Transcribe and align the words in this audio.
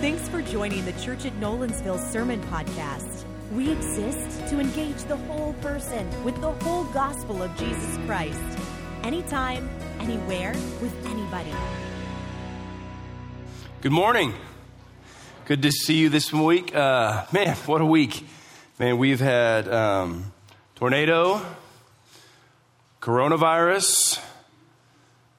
Thanks 0.00 0.26
for 0.30 0.40
joining 0.40 0.82
the 0.86 0.94
Church 0.94 1.26
at 1.26 1.34
Nolensville 1.40 1.98
Sermon 2.10 2.40
Podcast. 2.44 3.26
We 3.52 3.70
exist 3.70 4.48
to 4.48 4.58
engage 4.58 4.96
the 5.04 5.18
whole 5.18 5.52
person 5.60 6.24
with 6.24 6.40
the 6.40 6.52
whole 6.52 6.84
gospel 6.84 7.42
of 7.42 7.54
Jesus 7.58 7.98
Christ. 8.06 8.40
Anytime, 9.02 9.68
anywhere, 9.98 10.52
with 10.80 10.94
anybody. 11.04 11.52
Good 13.82 13.92
morning. 13.92 14.32
Good 15.44 15.60
to 15.60 15.70
see 15.70 15.98
you 15.98 16.08
this 16.08 16.32
week. 16.32 16.74
Uh, 16.74 17.26
man, 17.30 17.54
what 17.66 17.82
a 17.82 17.86
week. 17.86 18.26
Man, 18.78 18.96
we've 18.96 19.20
had 19.20 19.68
um, 19.68 20.32
tornado, 20.76 21.44
coronavirus, 23.02 24.18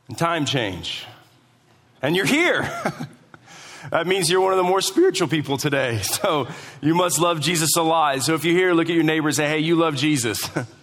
and 0.08 0.16
time 0.16 0.46
change. 0.46 1.08
And 2.04 2.16
you're 2.16 2.28
here. 2.28 2.70
that 3.90 4.08
means 4.08 4.30
you're 4.30 4.42
one 4.42 4.54
of 4.54 4.58
the 4.58 4.64
more 4.64 4.82
spiritual 4.82 5.28
people 5.28 5.58
today. 5.58 6.02
So 6.22 6.48
you 6.82 6.94
must 6.94 7.20
love 7.20 7.42
Jesus 7.42 7.76
alive. 7.78 8.22
So 8.24 8.36
if 8.36 8.46
you're 8.46 8.56
here, 8.56 8.74
look 8.74 8.90
at 8.90 8.94
your 8.94 9.04
neighbor 9.04 9.30
and 9.30 9.36
say, 9.36 9.48
hey, 9.48 9.60
you 9.60 9.76
love 9.76 9.96
Jesus. 9.96 10.50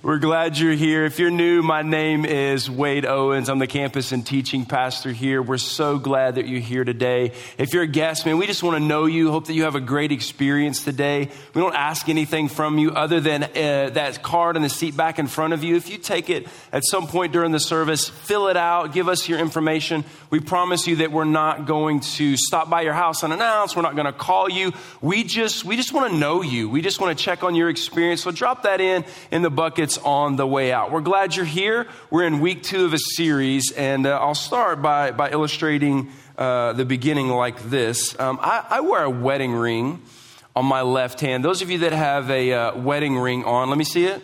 We're 0.00 0.18
glad 0.18 0.56
you're 0.56 0.74
here. 0.74 1.04
If 1.04 1.18
you're 1.18 1.28
new, 1.28 1.60
my 1.60 1.82
name 1.82 2.24
is 2.24 2.70
Wade 2.70 3.04
Owens. 3.04 3.48
I'm 3.48 3.58
the 3.58 3.66
campus 3.66 4.12
and 4.12 4.24
teaching 4.24 4.64
pastor 4.64 5.10
here. 5.10 5.42
We're 5.42 5.58
so 5.58 5.98
glad 5.98 6.36
that 6.36 6.46
you're 6.46 6.60
here 6.60 6.84
today. 6.84 7.32
If 7.58 7.74
you're 7.74 7.82
a 7.82 7.88
guest, 7.88 8.24
man, 8.24 8.38
we 8.38 8.46
just 8.46 8.62
want 8.62 8.76
to 8.76 8.80
know 8.80 9.06
you. 9.06 9.32
Hope 9.32 9.48
that 9.48 9.54
you 9.54 9.64
have 9.64 9.74
a 9.74 9.80
great 9.80 10.12
experience 10.12 10.84
today. 10.84 11.30
We 11.52 11.60
don't 11.60 11.74
ask 11.74 12.08
anything 12.08 12.46
from 12.46 12.78
you 12.78 12.92
other 12.92 13.18
than 13.18 13.42
uh, 13.42 13.90
that 13.94 14.22
card 14.22 14.54
in 14.54 14.62
the 14.62 14.68
seat 14.68 14.96
back 14.96 15.18
in 15.18 15.26
front 15.26 15.52
of 15.52 15.64
you. 15.64 15.74
If 15.74 15.90
you 15.90 15.98
take 15.98 16.30
it 16.30 16.46
at 16.72 16.84
some 16.84 17.08
point 17.08 17.32
during 17.32 17.50
the 17.50 17.58
service, 17.58 18.08
fill 18.08 18.46
it 18.46 18.56
out, 18.56 18.92
give 18.92 19.08
us 19.08 19.28
your 19.28 19.40
information. 19.40 20.04
We 20.30 20.38
promise 20.38 20.86
you 20.86 20.96
that 20.96 21.10
we're 21.10 21.24
not 21.24 21.66
going 21.66 22.00
to 22.00 22.36
stop 22.36 22.70
by 22.70 22.82
your 22.82 22.94
house 22.94 23.24
unannounced. 23.24 23.74
We're 23.74 23.82
not 23.82 23.96
going 23.96 24.06
to 24.06 24.12
call 24.12 24.48
you. 24.48 24.72
We 25.00 25.24
just, 25.24 25.64
we 25.64 25.74
just 25.74 25.92
want 25.92 26.12
to 26.12 26.16
know 26.16 26.42
you. 26.42 26.68
We 26.68 26.82
just 26.82 27.00
want 27.00 27.18
to 27.18 27.24
check 27.24 27.42
on 27.42 27.56
your 27.56 27.68
experience. 27.68 28.22
So 28.22 28.30
drop 28.30 28.62
that 28.62 28.80
in 28.80 29.04
in 29.32 29.42
the 29.42 29.50
buckets 29.88 30.06
on 30.06 30.36
the 30.36 30.46
way 30.46 30.72
out. 30.72 30.90
We're 30.90 31.00
glad 31.00 31.34
you're 31.34 31.44
here. 31.44 31.86
We're 32.10 32.26
in 32.26 32.40
week 32.40 32.62
two 32.62 32.84
of 32.84 32.92
a 32.92 32.98
series, 32.98 33.72
and 33.72 34.06
uh, 34.06 34.18
I'll 34.18 34.34
start 34.34 34.82
by, 34.82 35.12
by 35.12 35.30
illustrating 35.30 36.10
uh, 36.36 36.74
the 36.74 36.84
beginning 36.84 37.28
like 37.28 37.62
this. 37.70 38.18
Um, 38.20 38.38
I, 38.42 38.64
I, 38.68 38.80
wear 38.80 39.04
a 39.04 39.10
wedding 39.10 39.54
ring 39.54 40.02
on 40.54 40.66
my 40.66 40.82
left 40.82 41.20
hand. 41.20 41.42
Those 41.42 41.62
of 41.62 41.70
you 41.70 41.78
that 41.78 41.92
have 41.92 42.30
a 42.30 42.52
uh, 42.52 42.78
wedding 42.78 43.16
ring 43.16 43.44
on, 43.44 43.70
let 43.70 43.78
me 43.78 43.84
see 43.84 44.04
it. 44.04 44.22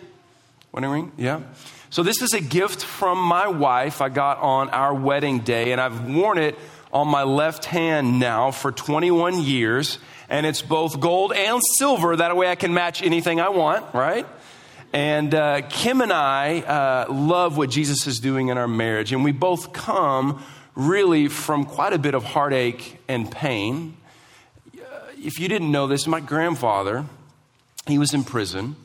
Wedding 0.71 0.91
ring? 0.91 1.11
Yeah. 1.17 1.41
So, 1.89 2.03
this 2.03 2.21
is 2.21 2.33
a 2.33 2.41
gift 2.41 2.83
from 2.83 3.17
my 3.17 3.47
wife 3.47 4.01
I 4.01 4.09
got 4.09 4.39
on 4.39 4.69
our 4.69 4.93
wedding 4.93 5.39
day, 5.39 5.71
and 5.71 5.81
I've 5.81 6.07
worn 6.07 6.37
it 6.37 6.55
on 6.93 7.07
my 7.07 7.23
left 7.23 7.65
hand 7.65 8.19
now 8.19 8.51
for 8.51 8.71
21 8.71 9.41
years. 9.41 9.97
And 10.29 10.45
it's 10.45 10.61
both 10.61 10.99
gold 10.99 11.33
and 11.33 11.61
silver. 11.77 12.15
That 12.15 12.35
way 12.35 12.47
I 12.47 12.55
can 12.55 12.73
match 12.73 13.03
anything 13.03 13.39
I 13.39 13.49
want, 13.49 13.93
right? 13.93 14.25
And 14.95 15.35
uh, 15.35 15.61
Kim 15.67 15.99
and 15.99 16.13
I 16.13 16.61
uh, 16.61 17.11
love 17.11 17.57
what 17.57 17.69
Jesus 17.69 18.07
is 18.07 18.21
doing 18.21 18.47
in 18.47 18.57
our 18.57 18.65
marriage. 18.65 19.11
And 19.11 19.25
we 19.25 19.33
both 19.33 19.73
come 19.73 20.41
really 20.73 21.27
from 21.27 21.65
quite 21.65 21.91
a 21.91 21.97
bit 21.97 22.13
of 22.13 22.23
heartache 22.23 23.01
and 23.09 23.29
pain. 23.29 23.97
Uh, 24.73 24.79
if 25.21 25.37
you 25.37 25.49
didn't 25.49 25.69
know 25.69 25.87
this, 25.87 26.07
my 26.07 26.21
grandfather, 26.21 27.03
he 27.85 27.97
was 27.97 28.13
in 28.13 28.23
prison. 28.23 28.77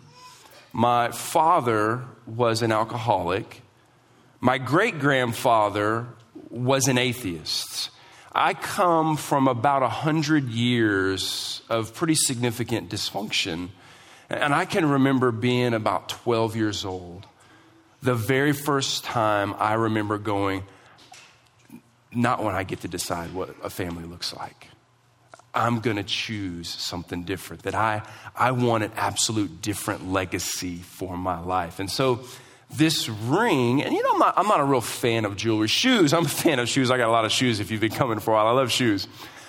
My 0.73 1.13
father 1.13 2.03
was 2.27 2.63
an 2.63 2.73
alcoholic. 2.73 3.63
My 4.41 4.59
great 4.59 4.99
grandfather 4.99 6.09
was 6.49 6.89
an 6.89 6.99
atheist. 6.99 7.91
I 8.33 8.55
come 8.55 9.17
from 9.17 9.47
about 9.47 9.85
a 9.85 9.89
hundred 9.89 10.49
years 10.49 11.63
of 11.71 11.95
pretty 11.95 12.17
significant 12.17 12.91
dysfunction 12.91 13.69
and 14.31 14.55
I 14.55 14.65
can 14.65 14.89
remember 14.89 15.33
being 15.33 15.75
about 15.75 16.09
12 16.09 16.57
years 16.57 16.85
old. 16.85 17.27
The 18.03 18.15
very 18.15 18.53
first 18.53 19.05
time 19.05 19.55
I 19.59 19.75
remember 19.75 20.17
going, 20.19 20.63
not 22.13 22.43
when 22.43 22.55
I 22.55 22.63
get 22.63 22.81
to 22.83 22.89
decide 22.89 23.35
what 23.35 23.55
a 23.63 23.69
family 23.69 24.05
looks 24.05 24.35
like. 24.35 24.69
I'm 25.53 25.81
going 25.81 25.97
to 25.97 26.05
choose 26.05 26.69
something 26.69 27.25
different, 27.25 27.65
that 27.65 27.75
I, 27.75 28.03
I 28.37 28.53
want 28.53 28.85
an 28.85 28.93
absolute 28.95 29.61
different 29.61 30.11
legacy 30.11 30.77
for 30.77 31.17
my 31.17 31.41
life. 31.41 31.81
And 31.81 31.91
so, 31.91 32.21
this 32.73 33.09
ring, 33.09 33.83
and 33.83 33.93
you 33.93 34.01
know, 34.01 34.13
I'm 34.13 34.19
not, 34.21 34.39
I'm 34.39 34.47
not 34.47 34.61
a 34.61 34.65
real 34.65 34.81
fan 34.81 35.25
of 35.25 35.37
jewelry. 35.37 35.67
Shoes, 35.67 36.15
I'm 36.15 36.25
a 36.25 36.29
fan 36.29 36.61
of 36.61 36.69
shoes. 36.69 36.93
I 36.93 36.99
got 36.99 37.09
a 37.09 37.13
lot 37.13 37.25
of 37.25 37.33
shoes 37.33 37.59
if 37.59 37.73
you've 37.73 37.81
been 37.81 37.91
coming 37.91 38.21
for 38.21 38.31
a 38.31 38.35
while. 38.35 38.47
I 38.47 38.53
love 38.53 38.71
shoes. 38.71 39.09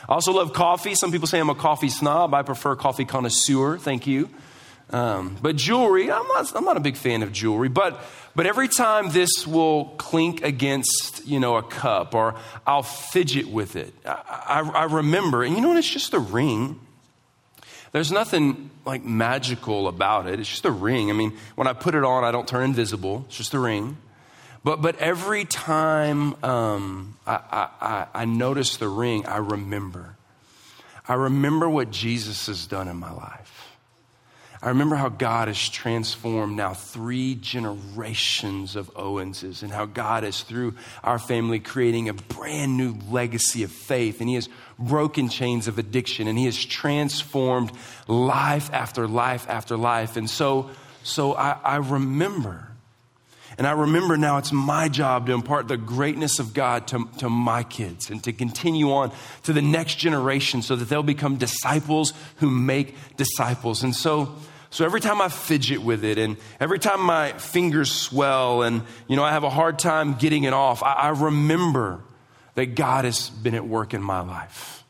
I 0.09 0.13
also 0.13 0.33
love 0.33 0.53
coffee. 0.53 0.95
Some 0.95 1.11
people 1.11 1.27
say 1.27 1.39
I'm 1.39 1.51
a 1.51 1.55
coffee 1.55 1.89
snob. 1.89 2.33
I 2.33 2.41
prefer 2.41 2.75
coffee 2.75 3.05
connoisseur. 3.05 3.77
Thank 3.77 4.07
you. 4.07 4.29
Um, 4.91 5.37
but 5.41 5.55
jewelry, 5.55 6.11
I'm 6.11 6.27
not, 6.27 6.55
I'm 6.55 6.65
not 6.65 6.75
a 6.77 6.81
big 6.81 6.97
fan 6.97 7.23
of 7.23 7.31
jewelry, 7.31 7.69
but, 7.69 8.01
but 8.35 8.45
every 8.45 8.67
time 8.67 9.09
this 9.09 9.47
will 9.47 9.85
clink 9.97 10.43
against, 10.43 11.25
you 11.25 11.39
know, 11.39 11.55
a 11.55 11.63
cup 11.63 12.13
or 12.13 12.35
I'll 12.67 12.83
fidget 12.83 13.47
with 13.47 13.75
it, 13.77 13.93
I, 14.05 14.59
I, 14.63 14.69
I 14.69 14.83
remember, 14.83 15.43
and 15.43 15.55
you 15.55 15.61
know 15.61 15.69
what, 15.69 15.77
it's 15.77 15.89
just 15.89 16.13
a 16.13 16.19
ring. 16.19 16.79
There's 17.93 18.11
nothing 18.11 18.69
like 18.85 19.03
magical 19.03 19.87
about 19.87 20.27
it. 20.27 20.39
It's 20.39 20.49
just 20.49 20.65
a 20.65 20.71
ring. 20.71 21.09
I 21.09 21.13
mean, 21.13 21.33
when 21.55 21.67
I 21.67 21.73
put 21.73 21.95
it 21.95 22.03
on, 22.03 22.23
I 22.23 22.31
don't 22.31 22.47
turn 22.47 22.63
invisible. 22.63 23.25
It's 23.27 23.37
just 23.37 23.53
a 23.53 23.59
ring. 23.59 23.97
But, 24.63 24.81
but 24.81 24.99
every 24.99 25.45
time 25.45 26.41
um, 26.43 27.17
I, 27.25 27.69
I, 27.81 28.07
I 28.13 28.25
notice 28.25 28.77
the 28.77 28.87
ring, 28.87 29.25
I 29.25 29.37
remember. 29.37 30.15
I 31.07 31.15
remember 31.15 31.69
what 31.69 31.91
Jesus 31.91 32.45
has 32.45 32.67
done 32.67 32.87
in 32.87 32.97
my 32.97 33.11
life. 33.11 33.50
I 34.63 34.69
remember 34.69 34.95
how 34.95 35.09
God 35.09 35.47
has 35.47 35.69
transformed 35.69 36.55
now 36.55 36.75
three 36.75 37.33
generations 37.33 38.75
of 38.75 38.93
Owenses 38.93 39.63
and 39.63 39.71
how 39.71 39.85
God 39.85 40.23
is 40.23 40.43
through 40.43 40.75
our 41.03 41.17
family 41.17 41.59
creating 41.59 42.09
a 42.09 42.13
brand 42.13 42.77
new 42.77 42.95
legacy 43.09 43.63
of 43.63 43.71
faith 43.71 44.19
and 44.19 44.29
he 44.29 44.35
has 44.35 44.49
broken 44.77 45.29
chains 45.29 45.67
of 45.67 45.79
addiction 45.79 46.27
and 46.27 46.37
he 46.37 46.45
has 46.45 46.63
transformed 46.63 47.71
life 48.07 48.71
after 48.71 49.07
life 49.07 49.49
after 49.49 49.75
life. 49.75 50.15
And 50.15 50.29
so, 50.29 50.69
so 51.01 51.33
I, 51.33 51.57
I 51.63 51.75
remember 51.77 52.67
and 53.57 53.67
I 53.67 53.71
remember 53.71 54.15
now 54.15 54.37
it's 54.37 54.51
my 54.51 54.87
job 54.89 55.27
to 55.27 55.33
impart 55.33 55.67
the 55.67 55.77
greatness 55.77 56.39
of 56.39 56.53
God 56.53 56.87
to, 56.87 57.09
to 57.17 57.29
my 57.29 57.63
kids 57.63 58.09
and 58.09 58.23
to 58.23 58.31
continue 58.31 58.91
on 58.91 59.11
to 59.43 59.53
the 59.53 59.61
next 59.61 59.95
generation 59.95 60.61
so 60.61 60.75
that 60.75 60.87
they'll 60.87 61.03
become 61.03 61.35
disciples 61.35 62.13
who 62.37 62.49
make 62.49 62.95
disciples. 63.17 63.83
And 63.83 63.95
so, 63.95 64.35
so 64.71 64.85
every 64.85 65.01
time 65.01 65.21
I 65.21 65.27
fidget 65.27 65.83
with 65.83 66.05
it 66.05 66.17
and 66.17 66.37
every 66.57 66.79
time 66.79 67.01
my 67.01 67.33
fingers 67.33 67.91
swell 67.91 68.63
and, 68.63 68.83
you 69.09 69.17
know, 69.17 69.23
I 69.23 69.31
have 69.31 69.43
a 69.43 69.49
hard 69.49 69.77
time 69.77 70.13
getting 70.13 70.45
it 70.45 70.53
off, 70.53 70.81
I, 70.81 70.93
I 70.93 71.09
remember 71.09 71.99
that 72.55 72.67
God 72.67 73.03
has 73.03 73.29
been 73.29 73.53
at 73.53 73.67
work 73.67 73.93
in 73.93 74.01
my 74.01 74.21
life. 74.21 74.85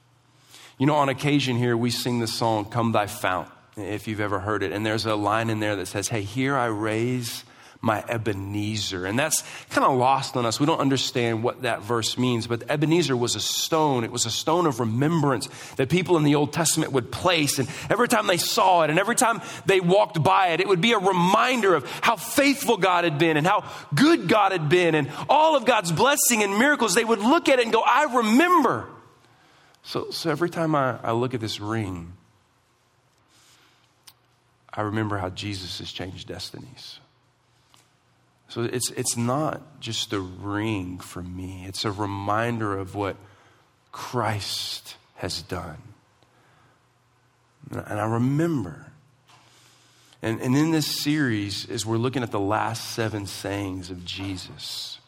You 0.77 0.85
know, 0.85 0.95
on 0.95 1.09
occasion 1.09 1.57
here, 1.57 1.75
we 1.75 1.89
sing 1.89 2.19
the 2.19 2.27
song, 2.27 2.65
Come 2.65 2.91
Thou 2.91 3.07
Fount, 3.07 3.49
if 3.75 4.07
you've 4.07 4.21
ever 4.21 4.39
heard 4.39 4.61
it. 4.61 4.71
And 4.71 4.85
there's 4.85 5.07
a 5.07 5.15
line 5.15 5.49
in 5.49 5.59
there 5.59 5.75
that 5.75 5.87
says, 5.87 6.07
Hey, 6.07 6.21
here 6.21 6.55
I 6.55 6.67
raise 6.67 7.43
my 7.81 8.03
Ebenezer. 8.07 9.07
And 9.07 9.17
that's 9.17 9.43
kind 9.71 9.85
of 9.85 9.97
lost 9.97 10.37
on 10.37 10.45
us. 10.45 10.59
We 10.59 10.67
don't 10.67 10.79
understand 10.79 11.41
what 11.43 11.63
that 11.63 11.81
verse 11.81 12.17
means, 12.17 12.45
but 12.45 12.69
Ebenezer 12.69 13.17
was 13.17 13.35
a 13.35 13.39
stone. 13.39 14.03
It 14.03 14.11
was 14.11 14.27
a 14.27 14.31
stone 14.31 14.67
of 14.67 14.79
remembrance 14.79 15.49
that 15.77 15.89
people 15.89 16.17
in 16.17 16.23
the 16.23 16.35
Old 16.35 16.53
Testament 16.53 16.91
would 16.91 17.11
place. 17.11 17.57
And 17.57 17.67
every 17.89 18.07
time 18.07 18.27
they 18.27 18.37
saw 18.37 18.83
it 18.83 18.91
and 18.91 18.99
every 18.99 19.15
time 19.15 19.41
they 19.65 19.79
walked 19.79 20.21
by 20.21 20.49
it, 20.49 20.59
it 20.59 20.67
would 20.67 20.81
be 20.81 20.93
a 20.93 20.99
reminder 20.99 21.73
of 21.73 21.89
how 22.01 22.15
faithful 22.15 22.77
God 22.77 23.03
had 23.03 23.17
been 23.17 23.35
and 23.35 23.47
how 23.47 23.69
good 23.95 24.27
God 24.27 24.51
had 24.51 24.69
been 24.69 24.93
and 24.93 25.11
all 25.27 25.55
of 25.55 25.65
God's 25.65 25.91
blessing 25.91 26.43
and 26.43 26.59
miracles. 26.59 26.93
They 26.93 27.05
would 27.05 27.19
look 27.19 27.49
at 27.49 27.57
it 27.57 27.63
and 27.63 27.73
go, 27.73 27.81
I 27.81 28.15
remember. 28.15 28.87
So, 29.83 30.11
so 30.11 30.29
every 30.29 30.51
time 30.51 30.75
I, 30.75 30.99
I 31.01 31.13
look 31.13 31.33
at 31.33 31.41
this 31.41 31.59
ring, 31.59 32.13
I 34.71 34.81
remember 34.81 35.17
how 35.17 35.29
Jesus 35.29 35.79
has 35.79 35.91
changed 35.91 36.27
destinies. 36.27 37.00
So 38.51 38.63
it's, 38.63 38.91
it's 38.91 39.15
not 39.15 39.79
just 39.79 40.11
a 40.11 40.19
ring 40.19 40.99
for 40.99 41.23
me, 41.23 41.63
it's 41.65 41.85
a 41.85 41.91
reminder 41.91 42.77
of 42.77 42.95
what 42.95 43.15
Christ 43.93 44.97
has 45.15 45.41
done. 45.41 45.77
And 47.71 47.97
I 47.97 48.05
remember. 48.05 48.91
And, 50.21 50.41
and 50.41 50.53
in 50.53 50.71
this 50.71 50.85
series, 50.85 51.69
as 51.69 51.85
we're 51.85 51.95
looking 51.95 52.23
at 52.23 52.31
the 52.31 52.41
last 52.41 52.91
seven 52.91 53.25
sayings 53.25 53.89
of 53.89 54.03
Jesus, 54.03 54.99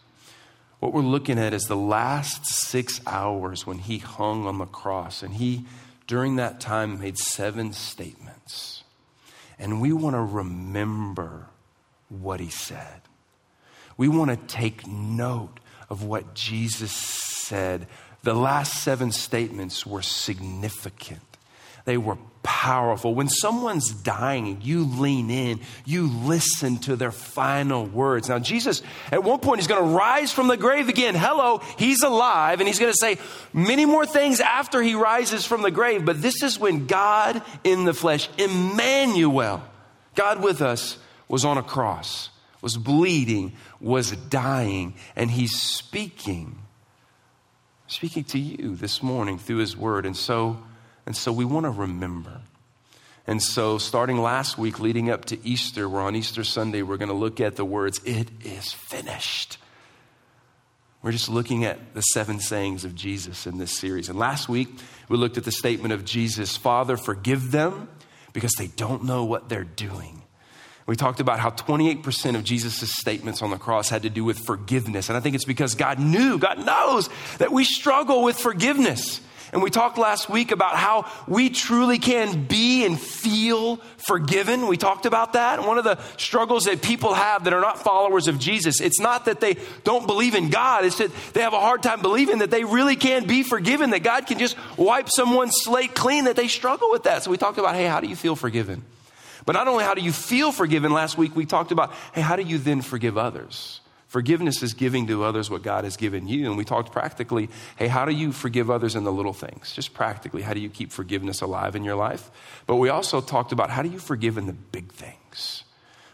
what 0.79 0.93
we're 0.93 1.01
looking 1.01 1.37
at 1.37 1.53
is 1.53 1.63
the 1.63 1.75
last 1.75 2.45
six 2.45 3.01
hours 3.05 3.67
when 3.67 3.79
he 3.79 3.97
hung 3.97 4.47
on 4.47 4.57
the 4.57 4.65
cross. 4.65 5.21
And 5.21 5.33
he, 5.33 5.65
during 6.07 6.37
that 6.37 6.61
time, 6.61 7.01
made 7.01 7.17
seven 7.17 7.73
statements. 7.73 8.85
And 9.59 9.81
we 9.81 9.91
want 9.91 10.15
to 10.15 10.21
remember 10.21 11.47
what 12.07 12.39
he 12.39 12.49
said. 12.49 13.01
We 13.97 14.07
want 14.07 14.31
to 14.31 14.37
take 14.53 14.87
note 14.87 15.59
of 15.89 16.03
what 16.03 16.33
Jesus 16.33 16.91
said 16.91 17.87
the 18.23 18.33
last 18.33 18.81
seven 18.81 19.11
statements 19.11 19.85
were 19.85 20.01
significant. 20.01 21.19
They 21.83 21.97
were 21.97 22.17
powerful. 22.41 23.13
When 23.13 23.27
someone's 23.27 23.91
dying, 23.91 24.59
you 24.61 24.85
lean 24.85 25.29
in, 25.29 25.59
you 25.83 26.07
listen 26.07 26.77
to 26.79 26.95
their 26.95 27.11
final 27.11 27.85
words. 27.85 28.29
Now, 28.29 28.39
Jesus, 28.39 28.81
at 29.11 29.25
one 29.25 29.39
point, 29.39 29.59
he's 29.59 29.67
going 29.67 29.83
to 29.83 29.95
rise 29.95 30.31
from 30.31 30.47
the 30.47 30.55
grave 30.55 30.87
again. 30.87 31.15
Hello, 31.15 31.61
he's 31.77 32.01
alive, 32.01 32.61
and 32.61 32.67
he's 32.67 32.79
going 32.79 32.93
to 32.93 32.97
say 32.97 33.17
many 33.51 33.85
more 33.85 34.05
things 34.05 34.39
after 34.39 34.81
he 34.81 34.95
rises 34.95 35.45
from 35.45 35.61
the 35.61 35.71
grave. 35.71 36.05
But 36.05 36.21
this 36.21 36.41
is 36.41 36.57
when 36.57 36.87
God 36.87 37.41
in 37.65 37.83
the 37.83 37.93
flesh, 37.93 38.29
Emmanuel, 38.37 39.61
God 40.15 40.41
with 40.41 40.61
us, 40.61 40.97
was 41.27 41.43
on 41.43 41.57
a 41.57 41.63
cross, 41.63 42.29
was 42.63 42.77
bleeding, 42.77 43.51
was 43.81 44.11
dying, 44.11 44.93
and 45.17 45.29
he's 45.29 45.59
speaking, 45.59 46.57
speaking 47.87 48.23
to 48.23 48.39
you 48.39 48.73
this 48.75 49.03
morning 49.03 49.37
through 49.37 49.57
his 49.57 49.75
word. 49.75 50.05
And 50.05 50.15
so, 50.15 50.63
and 51.05 51.13
so 51.13 51.33
we 51.33 51.43
want 51.43 51.65
to 51.65 51.71
remember. 51.71 52.39
And 53.27 53.43
so, 53.43 53.77
starting 53.77 54.17
last 54.17 54.57
week, 54.57 54.79
leading 54.79 55.09
up 55.09 55.25
to 55.25 55.45
Easter, 55.45 55.89
we're 55.89 56.01
on 56.01 56.15
Easter 56.15 56.45
Sunday, 56.45 56.83
we're 56.83 56.95
going 56.95 57.09
to 57.09 57.15
look 57.15 57.41
at 57.41 57.57
the 57.57 57.65
words, 57.65 57.99
It 58.05 58.29
is 58.43 58.71
finished. 58.71 59.57
We're 61.01 61.11
just 61.11 61.27
looking 61.27 61.65
at 61.65 61.93
the 61.93 62.01
seven 62.01 62.39
sayings 62.39 62.85
of 62.85 62.95
Jesus 62.95 63.45
in 63.45 63.57
this 63.57 63.77
series. 63.77 64.07
And 64.07 64.17
last 64.17 64.47
week, 64.47 64.69
we 65.09 65.17
looked 65.17 65.37
at 65.37 65.43
the 65.43 65.51
statement 65.51 65.93
of 65.93 66.05
Jesus 66.05 66.55
Father, 66.55 66.95
forgive 66.95 67.51
them 67.51 67.89
because 68.31 68.53
they 68.57 68.67
don't 68.67 69.03
know 69.03 69.25
what 69.25 69.49
they're 69.49 69.65
doing. 69.65 70.22
We 70.85 70.95
talked 70.95 71.19
about 71.19 71.39
how 71.39 71.49
28% 71.49 72.35
of 72.35 72.43
Jesus' 72.43 72.91
statements 72.93 73.41
on 73.41 73.51
the 73.51 73.57
cross 73.57 73.89
had 73.89 74.01
to 74.03 74.09
do 74.09 74.23
with 74.23 74.39
forgiveness. 74.39 75.09
And 75.09 75.17
I 75.17 75.21
think 75.21 75.35
it's 75.35 75.45
because 75.45 75.75
God 75.75 75.99
knew, 75.99 76.37
God 76.37 76.65
knows 76.65 77.09
that 77.37 77.51
we 77.51 77.63
struggle 77.63 78.23
with 78.23 78.37
forgiveness. 78.37 79.21
And 79.53 79.61
we 79.61 79.69
talked 79.69 79.99
last 79.99 80.29
week 80.29 80.51
about 80.51 80.75
how 80.75 81.05
we 81.27 81.51
truly 81.51 81.99
can 81.99 82.45
be 82.45 82.85
and 82.85 82.99
feel 82.99 83.77
forgiven. 83.97 84.65
We 84.65 84.77
talked 84.77 85.05
about 85.05 85.33
that. 85.33 85.63
One 85.65 85.77
of 85.77 85.83
the 85.83 85.99
struggles 86.17 86.65
that 86.65 86.81
people 86.81 87.13
have 87.13 87.43
that 87.43 87.53
are 87.53 87.61
not 87.61 87.83
followers 87.83 88.27
of 88.27 88.39
Jesus, 88.39 88.81
it's 88.81 88.99
not 88.99 89.25
that 89.25 89.39
they 89.39 89.57
don't 89.83 90.07
believe 90.07 90.33
in 90.33 90.49
God, 90.49 90.85
it's 90.85 90.97
that 90.97 91.11
they 91.33 91.41
have 91.41 91.53
a 91.53 91.59
hard 91.59 91.83
time 91.83 92.01
believing 92.01 92.39
that 92.39 92.49
they 92.49 92.63
really 92.63 92.95
can 92.95 93.27
be 93.27 93.43
forgiven, 93.43 93.91
that 93.91 94.01
God 94.01 94.25
can 94.25 94.39
just 94.39 94.57
wipe 94.75 95.07
someone's 95.07 95.53
slate 95.61 95.93
clean, 95.93 96.23
that 96.23 96.35
they 96.35 96.47
struggle 96.47 96.89
with 96.89 97.03
that. 97.03 97.21
So 97.23 97.29
we 97.29 97.37
talked 97.37 97.59
about, 97.59 97.75
hey, 97.75 97.85
how 97.85 97.99
do 97.99 98.07
you 98.07 98.15
feel 98.15 98.35
forgiven? 98.35 98.83
But 99.45 99.53
not 99.53 99.67
only 99.67 99.83
how 99.83 99.93
do 99.93 100.01
you 100.01 100.11
feel 100.11 100.51
forgiven, 100.51 100.91
last 100.91 101.17
week 101.17 101.35
we 101.35 101.45
talked 101.45 101.71
about, 101.71 101.93
hey, 102.13 102.21
how 102.21 102.35
do 102.35 102.43
you 102.43 102.57
then 102.57 102.81
forgive 102.81 103.17
others? 103.17 103.81
Forgiveness 104.13 104.61
is 104.61 104.75
giving 104.75 105.07
to 105.07 105.23
others 105.23 105.49
what 105.49 105.63
God 105.63 105.85
has 105.85 105.97
given 105.97 106.27
you. 106.27 106.45
And 106.45 106.55
we 106.55 106.63
talked 106.63 106.91
practically 106.91 107.49
hey, 107.77 107.87
how 107.87 108.05
do 108.05 108.11
you 108.11 108.31
forgive 108.31 108.69
others 108.69 108.95
in 108.95 109.03
the 109.03 109.11
little 109.11 109.33
things? 109.33 109.73
Just 109.73 109.95
practically, 109.95 110.43
how 110.43 110.53
do 110.53 110.59
you 110.59 110.69
keep 110.69 110.91
forgiveness 110.91 111.41
alive 111.41 111.75
in 111.75 111.83
your 111.83 111.95
life? 111.95 112.29
But 112.67 112.75
we 112.75 112.89
also 112.89 113.21
talked 113.21 113.51
about 113.51 113.71
how 113.71 113.81
do 113.81 113.89
you 113.89 113.97
forgive 113.97 114.37
in 114.37 114.45
the 114.45 114.53
big 114.53 114.91
things, 114.91 115.63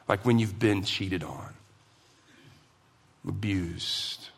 like 0.08 0.26
when 0.26 0.40
you've 0.40 0.58
been 0.58 0.84
cheated 0.86 1.24
on, 1.24 1.54
abused, 3.28 4.30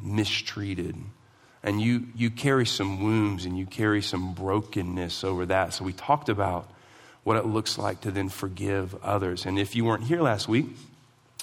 mistreated. 0.00 0.96
And 1.64 1.80
you, 1.80 2.06
you 2.14 2.30
carry 2.30 2.64
some 2.64 3.02
wounds 3.02 3.44
and 3.44 3.58
you 3.58 3.66
carry 3.66 4.02
some 4.02 4.34
brokenness 4.34 5.24
over 5.24 5.46
that. 5.46 5.74
So 5.74 5.84
we 5.84 5.92
talked 5.92 6.28
about 6.28 6.70
what 7.24 7.36
it 7.36 7.46
looks 7.46 7.76
like 7.78 8.02
to 8.02 8.10
then 8.10 8.28
forgive 8.28 8.94
others. 9.02 9.46
And 9.46 9.58
if 9.58 9.74
you 9.74 9.84
weren't 9.84 10.04
here 10.04 10.20
last 10.20 10.46
week, 10.46 10.66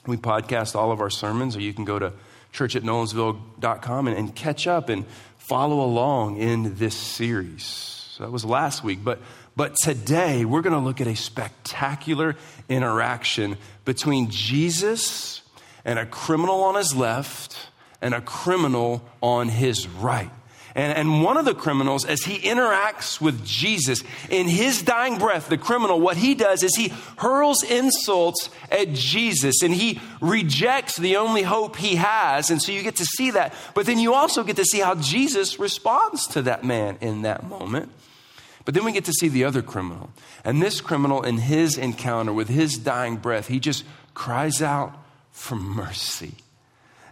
we 0.07 0.17
podcast 0.17 0.75
all 0.75 0.91
of 0.91 1.01
our 1.01 1.09
sermons, 1.09 1.55
or 1.55 1.61
you 1.61 1.73
can 1.73 1.85
go 1.85 1.99
to 1.99 2.13
churchatnolensville.com 2.53 4.07
and, 4.07 4.17
and 4.17 4.35
catch 4.35 4.67
up 4.67 4.89
and 4.89 5.05
follow 5.37 5.83
along 5.83 6.37
in 6.37 6.75
this 6.75 6.95
series. 6.95 7.63
So 7.63 8.23
that 8.23 8.31
was 8.31 8.45
last 8.45 8.83
week. 8.83 9.03
But, 9.03 9.19
but 9.55 9.75
today, 9.75 10.45
we're 10.45 10.61
going 10.61 10.73
to 10.73 10.79
look 10.79 11.01
at 11.01 11.07
a 11.07 11.15
spectacular 11.15 12.35
interaction 12.69 13.57
between 13.85 14.29
Jesus 14.29 15.41
and 15.83 15.97
a 15.97 16.05
criminal 16.05 16.63
on 16.63 16.75
his 16.75 16.95
left 16.95 17.57
and 18.01 18.13
a 18.13 18.21
criminal 18.21 19.03
on 19.21 19.49
his 19.49 19.87
right. 19.87 20.31
And, 20.73 20.97
and 20.97 21.23
one 21.23 21.37
of 21.37 21.45
the 21.45 21.53
criminals, 21.53 22.05
as 22.05 22.23
he 22.23 22.39
interacts 22.39 23.19
with 23.19 23.45
Jesus, 23.45 24.03
in 24.29 24.47
his 24.47 24.81
dying 24.81 25.17
breath, 25.17 25.49
the 25.49 25.57
criminal, 25.57 25.99
what 25.99 26.17
he 26.17 26.33
does 26.33 26.63
is 26.63 26.75
he 26.75 26.93
hurls 27.17 27.63
insults 27.63 28.49
at 28.71 28.93
Jesus 28.93 29.61
and 29.63 29.73
he 29.73 29.99
rejects 30.21 30.97
the 30.97 31.17
only 31.17 31.41
hope 31.41 31.75
he 31.75 31.95
has. 31.95 32.49
And 32.49 32.61
so 32.61 32.71
you 32.71 32.83
get 32.83 32.95
to 32.97 33.05
see 33.05 33.31
that. 33.31 33.53
But 33.73 33.85
then 33.85 33.99
you 33.99 34.13
also 34.13 34.43
get 34.43 34.55
to 34.55 34.65
see 34.65 34.79
how 34.79 34.95
Jesus 34.95 35.59
responds 35.59 36.25
to 36.27 36.41
that 36.43 36.63
man 36.63 36.97
in 37.01 37.23
that 37.23 37.43
moment. 37.43 37.91
But 38.63 38.73
then 38.73 38.85
we 38.85 38.91
get 38.91 39.05
to 39.05 39.13
see 39.13 39.27
the 39.27 39.43
other 39.43 39.61
criminal. 39.61 40.11
And 40.45 40.61
this 40.61 40.81
criminal, 40.81 41.23
in 41.23 41.37
his 41.37 41.77
encounter 41.77 42.31
with 42.31 42.47
his 42.47 42.77
dying 42.77 43.17
breath, 43.17 43.47
he 43.47 43.59
just 43.59 43.83
cries 44.13 44.61
out 44.61 44.95
for 45.31 45.55
mercy. 45.55 46.35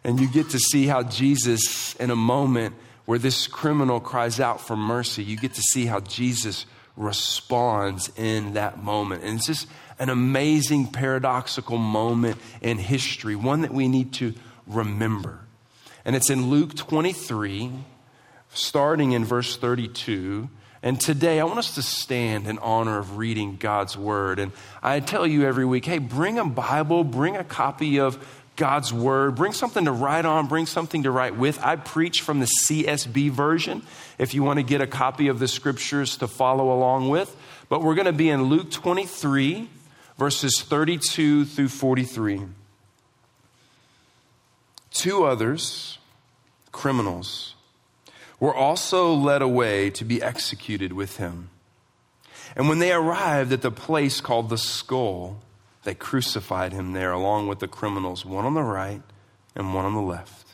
And 0.03 0.19
you 0.19 0.29
get 0.29 0.51
to 0.51 0.59
see 0.59 0.85
how 0.85 1.03
Jesus, 1.03 1.95
in 1.95 2.09
a 2.09 2.15
moment, 2.15 2.75
where 3.09 3.17
this 3.17 3.47
criminal 3.47 3.99
cries 3.99 4.39
out 4.39 4.61
for 4.61 4.75
mercy, 4.75 5.23
you 5.23 5.35
get 5.35 5.51
to 5.51 5.63
see 5.63 5.87
how 5.87 5.99
Jesus 5.99 6.67
responds 6.95 8.11
in 8.15 8.53
that 8.53 8.83
moment. 8.83 9.23
And 9.23 9.37
it's 9.39 9.47
just 9.47 9.65
an 9.97 10.09
amazing, 10.09 10.91
paradoxical 10.91 11.79
moment 11.79 12.37
in 12.61 12.77
history, 12.77 13.35
one 13.35 13.61
that 13.61 13.73
we 13.73 13.87
need 13.87 14.13
to 14.13 14.35
remember. 14.67 15.39
And 16.05 16.15
it's 16.15 16.29
in 16.29 16.51
Luke 16.51 16.75
23, 16.75 17.71
starting 18.53 19.13
in 19.13 19.25
verse 19.25 19.57
32. 19.57 20.47
And 20.83 21.01
today, 21.01 21.39
I 21.39 21.45
want 21.45 21.57
us 21.57 21.73
to 21.75 21.81
stand 21.81 22.45
in 22.45 22.59
honor 22.59 22.99
of 22.99 23.17
reading 23.17 23.57
God's 23.57 23.97
word. 23.97 24.37
And 24.37 24.51
I 24.83 24.99
tell 24.99 25.25
you 25.25 25.47
every 25.47 25.65
week 25.65 25.85
hey, 25.85 25.97
bring 25.97 26.37
a 26.37 26.45
Bible, 26.45 27.03
bring 27.03 27.35
a 27.35 27.43
copy 27.43 27.99
of 27.99 28.38
God's 28.59 28.93
word. 28.93 29.35
Bring 29.35 29.53
something 29.53 29.85
to 29.85 29.91
write 29.91 30.25
on, 30.25 30.47
bring 30.47 30.65
something 30.65 31.03
to 31.03 31.11
write 31.11 31.35
with. 31.35 31.63
I 31.63 31.77
preach 31.77 32.21
from 32.21 32.41
the 32.41 32.49
CSB 32.67 33.31
version 33.31 33.81
if 34.19 34.33
you 34.33 34.43
want 34.43 34.57
to 34.57 34.63
get 34.63 34.81
a 34.81 34.87
copy 34.87 35.29
of 35.29 35.39
the 35.39 35.47
scriptures 35.47 36.17
to 36.17 36.27
follow 36.27 36.71
along 36.71 37.07
with. 37.09 37.35
But 37.69 37.81
we're 37.81 37.95
going 37.95 38.05
to 38.05 38.13
be 38.13 38.29
in 38.29 38.43
Luke 38.43 38.69
23, 38.69 39.69
verses 40.17 40.61
32 40.61 41.45
through 41.45 41.69
43. 41.69 42.41
Two 44.91 45.23
others, 45.23 45.97
criminals, 46.73 47.55
were 48.41 48.53
also 48.53 49.13
led 49.13 49.41
away 49.41 49.89
to 49.91 50.03
be 50.03 50.21
executed 50.21 50.91
with 50.91 51.15
him. 51.15 51.49
And 52.57 52.67
when 52.67 52.79
they 52.79 52.91
arrived 52.91 53.53
at 53.53 53.61
the 53.61 53.71
place 53.71 54.19
called 54.19 54.49
the 54.49 54.57
skull, 54.57 55.37
they 55.83 55.95
crucified 55.95 56.73
him 56.73 56.93
there 56.93 57.11
along 57.11 57.47
with 57.47 57.59
the 57.59 57.67
criminals, 57.67 58.25
one 58.25 58.45
on 58.45 58.53
the 58.53 58.63
right 58.63 59.01
and 59.55 59.73
one 59.73 59.85
on 59.85 59.93
the 59.93 60.01
left. 60.01 60.47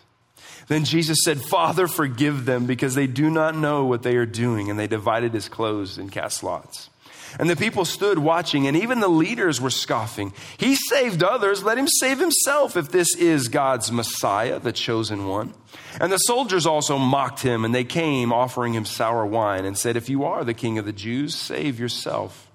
Then 0.67 0.83
Jesus 0.83 1.19
said, 1.23 1.41
Father, 1.41 1.87
forgive 1.87 2.45
them 2.45 2.65
because 2.65 2.95
they 2.95 3.07
do 3.07 3.29
not 3.29 3.55
know 3.55 3.85
what 3.85 4.03
they 4.03 4.15
are 4.15 4.25
doing. 4.25 4.69
And 4.69 4.79
they 4.79 4.87
divided 4.87 5.33
his 5.33 5.49
clothes 5.49 5.97
and 5.97 6.11
cast 6.11 6.43
lots. 6.43 6.89
And 7.37 7.49
the 7.49 7.55
people 7.55 7.83
stood 7.83 8.17
watching, 8.17 8.65
and 8.65 8.77
even 8.77 9.01
the 9.01 9.09
leaders 9.09 9.59
were 9.59 9.69
scoffing. 9.69 10.33
He 10.57 10.75
saved 10.75 11.21
others, 11.21 11.63
let 11.63 11.77
him 11.77 11.87
save 11.87 12.17
himself 12.17 12.77
if 12.77 12.91
this 12.91 13.13
is 13.15 13.49
God's 13.49 13.91
Messiah, 13.91 14.59
the 14.59 14.71
chosen 14.71 15.27
one. 15.27 15.53
And 15.99 16.11
the 16.11 16.17
soldiers 16.17 16.65
also 16.65 16.97
mocked 16.97 17.41
him, 17.41 17.65
and 17.65 17.75
they 17.75 17.83
came 17.83 18.31
offering 18.31 18.73
him 18.73 18.85
sour 18.85 19.25
wine 19.25 19.65
and 19.65 19.77
said, 19.77 19.97
If 19.97 20.09
you 20.09 20.23
are 20.23 20.45
the 20.45 20.53
king 20.53 20.77
of 20.77 20.85
the 20.85 20.93
Jews, 20.93 21.35
save 21.35 21.77
yourself. 21.77 22.49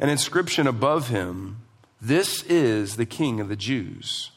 An 0.00 0.08
inscription 0.08 0.68
above 0.68 1.08
him 1.08 1.63
this 2.04 2.42
is 2.44 2.96
the 2.96 3.06
king 3.06 3.40
of 3.40 3.48
the 3.48 3.56
Jews. 3.56 4.30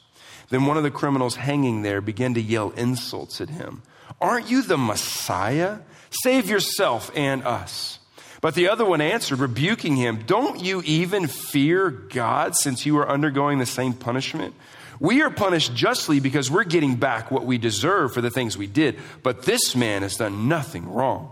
Then 0.49 0.65
one 0.65 0.77
of 0.77 0.83
the 0.83 0.91
criminals 0.91 1.35
hanging 1.35 1.81
there 1.81 2.01
began 2.01 2.33
to 2.35 2.41
yell 2.41 2.71
insults 2.71 3.41
at 3.41 3.49
him. 3.49 3.81
Aren't 4.21 4.49
you 4.49 4.61
the 4.61 4.77
Messiah? 4.77 5.79
Save 6.09 6.49
yourself 6.49 7.11
and 7.15 7.43
us. 7.43 7.99
But 8.39 8.55
the 8.55 8.69
other 8.69 8.85
one 8.85 9.01
answered, 9.01 9.39
rebuking 9.39 9.95
him, 9.95 10.23
Don't 10.25 10.63
you 10.63 10.81
even 10.85 11.27
fear 11.27 11.89
God 11.89 12.55
since 12.55 12.85
you 12.85 12.97
are 12.97 13.09
undergoing 13.09 13.59
the 13.59 13.65
same 13.65 13.93
punishment? 13.93 14.53
We 14.99 15.21
are 15.21 15.29
punished 15.29 15.75
justly 15.75 16.19
because 16.19 16.49
we're 16.49 16.63
getting 16.63 16.95
back 16.95 17.29
what 17.29 17.45
we 17.45 17.57
deserve 17.57 18.13
for 18.13 18.21
the 18.21 18.31
things 18.31 18.57
we 18.57 18.67
did, 18.67 18.97
but 19.21 19.43
this 19.43 19.75
man 19.75 20.01
has 20.01 20.15
done 20.15 20.47
nothing 20.47 20.91
wrong. 20.91 21.31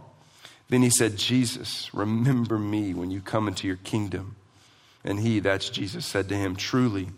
Then 0.70 0.82
he 0.82 0.90
said, 0.90 1.18
Jesus, 1.18 1.94
remember 1.94 2.60
me 2.60 2.94
when 2.94 3.12
you 3.12 3.22
come 3.22 3.48
into 3.48 3.68
your 3.68 3.78
kingdom. 3.78 4.36
And 5.06 5.20
he, 5.20 5.40
that's 5.40 5.70
Jesus, 5.70 6.06
said 6.06 6.28
to 6.30 6.36
him, 6.36 6.56
Truly, 6.56 7.10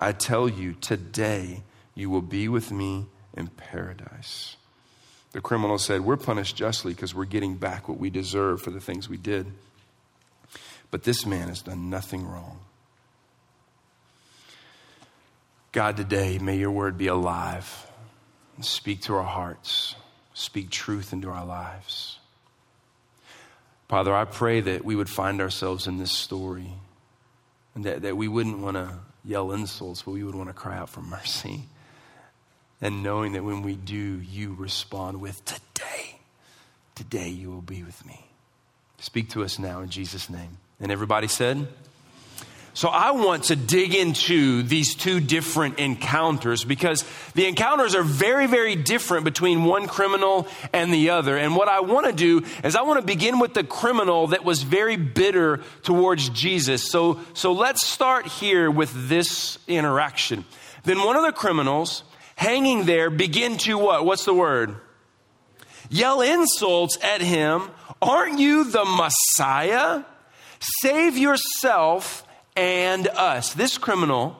I 0.00 0.12
tell 0.12 0.48
you, 0.48 0.74
today 0.74 1.64
you 1.94 2.08
will 2.08 2.22
be 2.22 2.48
with 2.48 2.70
me 2.70 3.06
in 3.34 3.48
paradise. 3.48 4.56
The 5.32 5.40
criminal 5.40 5.78
said, 5.78 6.02
We're 6.02 6.16
punished 6.16 6.54
justly 6.54 6.94
because 6.94 7.14
we're 7.14 7.24
getting 7.24 7.56
back 7.56 7.88
what 7.88 7.98
we 7.98 8.10
deserve 8.10 8.62
for 8.62 8.70
the 8.70 8.80
things 8.80 9.08
we 9.08 9.16
did. 9.16 9.46
But 10.92 11.02
this 11.02 11.26
man 11.26 11.48
has 11.48 11.62
done 11.62 11.90
nothing 11.90 12.26
wrong. 12.26 12.60
God, 15.72 15.96
today, 15.96 16.38
may 16.38 16.58
your 16.58 16.70
word 16.70 16.96
be 16.96 17.08
alive 17.08 17.86
and 18.56 18.64
speak 18.64 19.02
to 19.02 19.14
our 19.14 19.22
hearts. 19.22 19.96
speak 20.34 20.70
truth 20.70 21.12
into 21.12 21.28
our 21.28 21.44
lives. 21.44 22.18
Father, 23.88 24.14
I 24.14 24.24
pray 24.24 24.60
that 24.62 24.82
we 24.82 24.96
would 24.96 25.10
find 25.10 25.42
ourselves 25.42 25.86
in 25.86 25.98
this 25.98 26.12
story 26.12 26.72
and 27.74 27.84
that, 27.84 28.02
that 28.02 28.16
we 28.16 28.28
wouldn't 28.28 28.58
want 28.58 28.76
to 28.76 28.98
yell 29.24 29.52
insults, 29.52 30.02
but 30.02 30.12
we 30.12 30.24
would 30.24 30.34
want 30.34 30.48
to 30.48 30.54
cry 30.54 30.76
out 30.76 30.88
for 30.88 31.00
mercy. 31.00 31.62
And 32.80 33.02
knowing 33.02 33.32
that 33.32 33.44
when 33.44 33.62
we 33.62 33.76
do, 33.76 33.96
you 33.96 34.54
respond 34.58 35.20
with, 35.20 35.44
Today, 35.44 36.18
today 36.94 37.28
you 37.28 37.50
will 37.50 37.62
be 37.62 37.82
with 37.82 38.04
me. 38.04 38.26
Speak 38.98 39.30
to 39.30 39.44
us 39.44 39.58
now 39.58 39.80
in 39.80 39.88
Jesus' 39.88 40.28
name. 40.28 40.58
And 40.80 40.90
everybody 40.90 41.28
said, 41.28 41.68
so 42.74 42.88
I 42.88 43.10
want 43.10 43.44
to 43.44 43.56
dig 43.56 43.94
into 43.94 44.62
these 44.62 44.94
two 44.94 45.20
different 45.20 45.78
encounters 45.78 46.64
because 46.64 47.04
the 47.34 47.46
encounters 47.46 47.94
are 47.94 48.02
very, 48.02 48.46
very 48.46 48.76
different 48.76 49.24
between 49.24 49.64
one 49.64 49.86
criminal 49.86 50.48
and 50.72 50.92
the 50.92 51.10
other. 51.10 51.36
And 51.36 51.54
what 51.54 51.68
I 51.68 51.80
want 51.80 52.06
to 52.06 52.12
do 52.12 52.46
is 52.64 52.74
I 52.74 52.82
want 52.82 52.98
to 52.98 53.06
begin 53.06 53.38
with 53.38 53.52
the 53.52 53.62
criminal 53.62 54.28
that 54.28 54.42
was 54.42 54.62
very 54.62 54.96
bitter 54.96 55.60
towards 55.82 56.30
Jesus. 56.30 56.90
So, 56.90 57.20
so 57.34 57.52
let's 57.52 57.86
start 57.86 58.26
here 58.26 58.70
with 58.70 59.08
this 59.08 59.58
interaction. 59.68 60.46
Then 60.84 61.04
one 61.04 61.16
of 61.16 61.24
the 61.24 61.32
criminals 61.32 62.04
hanging 62.36 62.86
there 62.86 63.10
begin 63.10 63.58
to 63.58 63.76
what? 63.76 64.06
What's 64.06 64.24
the 64.24 64.34
word? 64.34 64.76
Yell 65.90 66.22
insults 66.22 66.96
at 67.02 67.20
him. 67.20 67.68
Aren't 68.00 68.38
you 68.38 68.64
the 68.64 68.86
Messiah? 68.86 70.04
Save 70.58 71.18
yourself 71.18 72.26
and 72.56 73.08
us. 73.08 73.54
This 73.54 73.78
criminal, 73.78 74.36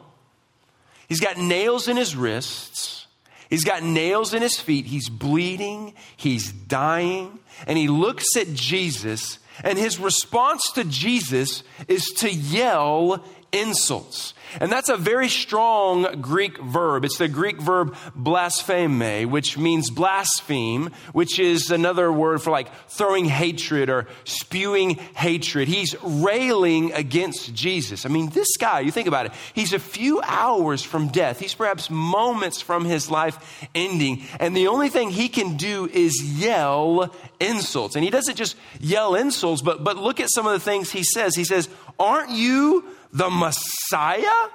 he's 1.09 1.21
got 1.21 1.39
nails 1.39 1.89
in 1.89 1.97
his 1.97 2.15
wrists, 2.17 3.07
he's 3.49 3.65
got 3.65 3.83
nails 3.83 4.35
in 4.35 4.43
his 4.43 4.59
feet, 4.59 4.87
he's 4.87 5.09
bleeding, 5.09 5.95
he's 6.17 6.53
dying, 6.53 7.39
and 7.67 7.79
he 7.79 7.89
looks 7.89 8.37
at 8.37 8.53
Jesus, 8.55 9.39
and 9.63 9.79
his 9.79 9.99
response 9.99 10.63
to 10.75 10.85
Jesus 10.85 11.63
is 11.89 12.05
to 12.19 12.31
yell 12.31 13.25
insults. 13.53 14.35
And 14.61 14.71
that's 14.71 14.89
a 14.89 14.97
very 14.97 15.29
strong 15.29 16.21
Greek 16.21 16.59
verb. 16.59 17.05
It's 17.05 17.19
the 17.19 17.29
Greek 17.29 17.61
verb 17.61 17.97
blaspheme, 18.15 19.31
which 19.31 19.57
means 19.57 19.91
blaspheme, 19.91 20.91
which 21.13 21.39
is 21.39 21.71
another 21.71 22.13
word 22.13 22.43
for 22.43 22.51
like 22.51 22.75
throwing 22.89 23.25
hatred 23.25 23.89
or 23.89 24.09
spewing 24.25 24.97
hatred. 25.17 25.69
He's 25.69 25.95
railing 26.03 26.93
against 26.93 27.55
Jesus. 27.55 28.05
I 28.05 28.09
mean, 28.09 28.29
this 28.31 28.57
guy, 28.59 28.81
you 28.81 28.91
think 28.91 29.09
about 29.09 29.27
it, 29.27 29.33
he's 29.55 29.73
a 29.73 29.79
few 29.79 30.21
hours 30.23 30.83
from 30.83 31.09
death. 31.09 31.39
He's 31.39 31.55
perhaps 31.55 31.89
moments 31.89 32.61
from 32.61 32.85
his 32.85 33.11
life 33.11 33.69
ending. 33.75 34.23
And 34.39 34.57
the 34.57 34.69
only 34.69 34.91
thing 34.91 35.11
he 35.11 35.29
can 35.29 35.57
do 35.57 35.89
is 35.93 36.23
yell 36.23 37.15
insults. 37.41 37.97
And 37.97 38.05
he 38.05 38.11
doesn't 38.11 38.37
just 38.37 38.57
yell 38.81 39.15
insults, 39.15 39.63
but, 39.63 39.83
but 39.83 39.97
look 39.97 40.21
at 40.21 40.29
some 40.31 40.47
of 40.47 40.53
the 40.53 40.61
things 40.61 40.91
he 40.91 41.05
says. 41.05 41.35
He 41.35 41.45
says, 41.45 41.69
Aren't 41.99 42.31
you 42.31 42.85
the 43.13 43.31
Messiah? 43.31 44.49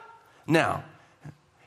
Now, 0.47 0.83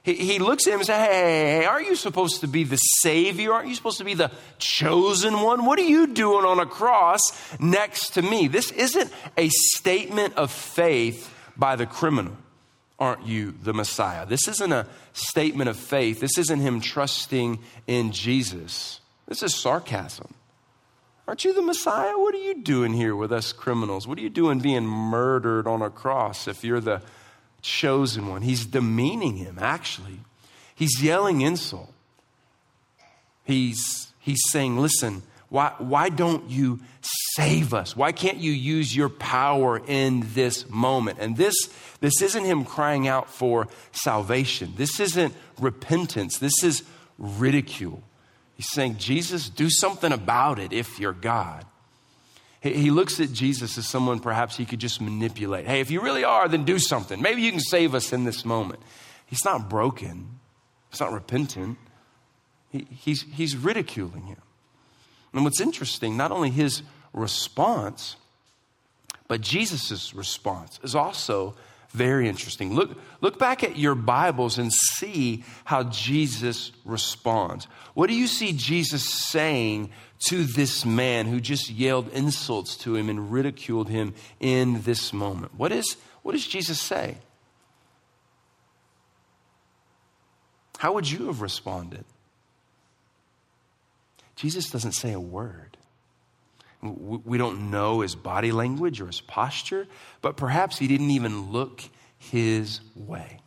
he, 0.03 0.15
he 0.15 0.39
looks 0.39 0.67
at 0.67 0.73
him 0.73 0.81
and 0.81 0.87
says, 0.87 0.97
hey, 0.97 1.59
hey, 1.59 1.65
aren't 1.67 1.87
you 1.87 1.95
supposed 1.95 2.41
to 2.41 2.49
be 2.49 2.65
the 2.65 2.77
Savior? 2.77 3.53
Aren't 3.53 3.69
you 3.69 3.75
supposed 3.75 3.99
to 3.99 4.05
be 4.05 4.15
the 4.15 4.31
chosen 4.59 5.41
one? 5.41 5.67
What 5.67 5.79
are 5.79 5.83
you 5.83 6.07
doing 6.09 6.45
on 6.45 6.59
a 6.59 6.67
cross 6.67 7.21
next 7.61 8.11
to 8.11 8.23
me? 8.23 8.49
This 8.49 8.71
isn't 8.73 9.13
a 9.37 9.49
statement 9.51 10.37
of 10.37 10.51
faith 10.51 11.33
by 11.57 11.77
the 11.77 11.87
criminal. 11.87 12.37
Aren't 12.99 13.27
you 13.27 13.55
the 13.63 13.73
Messiah? 13.73 14.27
This 14.27 14.49
isn't 14.49 14.73
a 14.73 14.87
statement 15.13 15.71
of 15.71 15.77
faith. 15.77 16.21
This 16.21 16.39
isn't 16.39 16.61
him 16.61 16.81
trusting 16.81 17.59
in 17.87 18.13
Jesus. 18.13 19.01
This 19.27 19.43
is 19.43 19.55
sarcasm. 19.55 20.35
Aren't 21.29 21.45
you 21.45 21.53
the 21.53 21.63
Messiah? 21.63 22.19
What 22.19 22.35
are 22.35 22.39
you 22.39 22.63
doing 22.63 22.93
here 22.93 23.15
with 23.15 23.33
us 23.33 23.53
criminals? 23.53 24.07
What 24.09 24.19
are 24.19 24.23
you 24.23 24.31
doing 24.31 24.59
being 24.59 24.85
murdered 24.85 25.67
on 25.67 25.83
a 25.83 25.91
cross 25.91 26.49
if 26.49 26.65
you're 26.65 26.81
the 26.81 27.03
chosen 27.63 28.27
one? 28.27 28.43
He's 28.43 28.67
demeaning 28.67 29.37
him, 29.37 29.59
actually. 29.61 30.21
He's 30.75 31.03
yelling 31.03 31.43
insult. 31.43 31.93
He's, 33.45 34.13
he's 34.19 34.41
saying, 34.51 34.79
Listen, 34.79 35.23
why, 35.51 35.75
why 35.79 36.09
don't 36.09 36.49
you 36.49 36.81
save 37.35 37.75
us? 37.75 37.97
Why 37.97 38.13
can't 38.13 38.39
you 38.39 38.53
use 38.53 38.95
your 38.95 39.09
power 39.09 39.83
in 39.85 40.27
this 40.33 40.69
moment? 40.71 41.19
And 41.21 41.37
this, 41.37 41.55
this 42.01 42.23
isn't 42.23 42.45
him 42.45 42.65
crying 42.65 43.09
out 43.09 43.29
for 43.29 43.67
salvation. 43.91 44.75
This 44.77 45.01
isn't 45.01 45.35
repentance. 45.59 46.39
This 46.39 46.63
is 46.63 46.85
ridicule. 47.19 48.03
He's 48.61 48.69
saying, 48.73 48.99
Jesus, 48.99 49.49
do 49.49 49.71
something 49.71 50.13
about 50.13 50.59
it 50.59 50.75
if 50.75 51.01
you're 51.01 51.15
God. 51.15 51.65
He 52.61 52.91
looks 52.91 53.19
at 53.19 53.33
Jesus 53.33 53.79
as 53.79 53.89
someone 53.89 54.21
perhaps 54.21 54.55
he 54.55 54.67
could 54.67 54.81
just 54.81 55.01
manipulate. 55.01 55.67
Hey, 55.67 55.81
if 55.81 55.91
you 55.91 56.03
really 56.03 56.25
are, 56.25 56.47
then 56.47 56.65
do 56.65 56.79
something. 56.79 57.23
Maybe 57.23 57.41
you 57.41 57.53
can 57.53 57.61
save 57.61 57.95
us 57.95 58.13
in 58.13 58.25
this 58.25 58.45
moment. 58.45 58.83
He's 59.25 59.47
not 59.47 59.71
broken, 59.71 60.41
he's 60.91 61.01
not 61.01 61.11
repentant. 61.11 61.79
He, 62.69 62.87
he's, 62.91 63.23
he's 63.33 63.57
ridiculing 63.57 64.25
him. 64.25 64.43
And 65.33 65.43
what's 65.43 65.63
interesting, 65.63 66.19
not 66.19 66.31
only 66.31 66.51
his 66.51 66.83
response, 67.15 68.17
but 69.27 69.41
Jesus' 69.41 70.13
response 70.13 70.79
is 70.83 70.95
also 70.95 71.55
very 71.91 72.29
interesting. 72.29 72.75
Look, 72.75 72.97
look 73.21 73.39
back 73.39 73.65
at 73.65 73.77
your 73.77 73.95
Bibles 73.95 74.59
and 74.59 74.73
see 74.73 75.45
how 75.65 75.85
Jesus 75.85 76.71
responds. 76.85 77.67
What 77.95 78.09
do 78.09 78.15
you 78.15 78.29
see 78.29 78.53
Jesus 78.53 79.05
saying 79.05 79.91
to 80.27 80.45
this 80.45 80.85
man 80.85 81.27
who 81.27 81.41
just 81.41 81.69
yelled 81.69 82.09
insults 82.11 82.77
to 82.79 82.95
him 82.95 83.09
and 83.09 83.33
ridiculed 83.33 83.89
him 83.89 84.15
in 84.39 84.83
this 84.83 85.13
moment? 85.13 85.55
What, 85.57 85.73
is, 85.73 85.97
what 86.23 86.33
does 86.33 86.47
Jesus 86.47 86.81
say? 86.81 87.17
How 90.79 90.93
would 90.93 91.11
you 91.11 91.27
have 91.27 91.41
responded? 91.41 92.05
Jesus 94.37 94.71
doesn't 94.71 94.93
say 94.93 95.13
a 95.13 95.21
word. 95.21 95.70
We 96.83 97.37
don't 97.37 97.71
know 97.71 98.01
his 98.01 98.15
body 98.15 98.53
language 98.53 99.01
or 99.01 99.07
his 99.07 99.21
posture, 99.21 99.87
but 100.23 100.37
perhaps 100.37 100.79
he 100.79 100.89
didn't 100.89 101.11
even 101.11 101.53
look 101.53 101.83
his 102.19 102.81
way. 102.95 103.41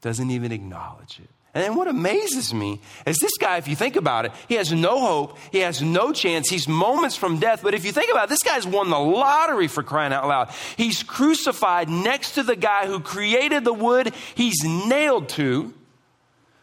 Doesn't 0.00 0.30
even 0.30 0.50
acknowledge 0.50 1.20
it. 1.20 1.30
And 1.54 1.76
what 1.76 1.86
amazes 1.86 2.54
me 2.54 2.80
is 3.04 3.18
this 3.18 3.36
guy, 3.38 3.58
if 3.58 3.68
you 3.68 3.76
think 3.76 3.96
about 3.96 4.24
it, 4.24 4.32
he 4.48 4.54
has 4.54 4.72
no 4.72 5.00
hope. 5.00 5.38
He 5.50 5.58
has 5.58 5.82
no 5.82 6.12
chance. 6.12 6.48
He's 6.48 6.66
moments 6.66 7.14
from 7.14 7.38
death. 7.40 7.60
But 7.62 7.74
if 7.74 7.84
you 7.84 7.92
think 7.92 8.10
about 8.10 8.24
it, 8.24 8.30
this 8.30 8.42
guy's 8.42 8.66
won 8.66 8.88
the 8.88 8.98
lottery 8.98 9.68
for 9.68 9.82
crying 9.82 10.14
out 10.14 10.26
loud. 10.26 10.50
He's 10.78 11.02
crucified 11.02 11.90
next 11.90 12.32
to 12.32 12.42
the 12.42 12.56
guy 12.56 12.86
who 12.86 13.00
created 13.00 13.64
the 13.64 13.74
wood 13.74 14.14
he's 14.34 14.64
nailed 14.64 15.28
to. 15.30 15.74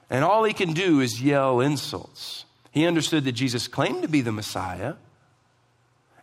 And 0.09 0.25
all 0.25 0.43
he 0.43 0.53
can 0.53 0.74
do 0.74 1.01
is 1.01 1.21
yell 1.21 1.62
insults. 1.62 2.45
He 2.71 2.88
understood 2.88 3.25
that 3.25 3.33
Jesus 3.33 3.67
claimed 3.67 4.01
to 4.01 4.07
be 4.07 4.21
the 4.21 4.31
Messiah. 4.31 4.95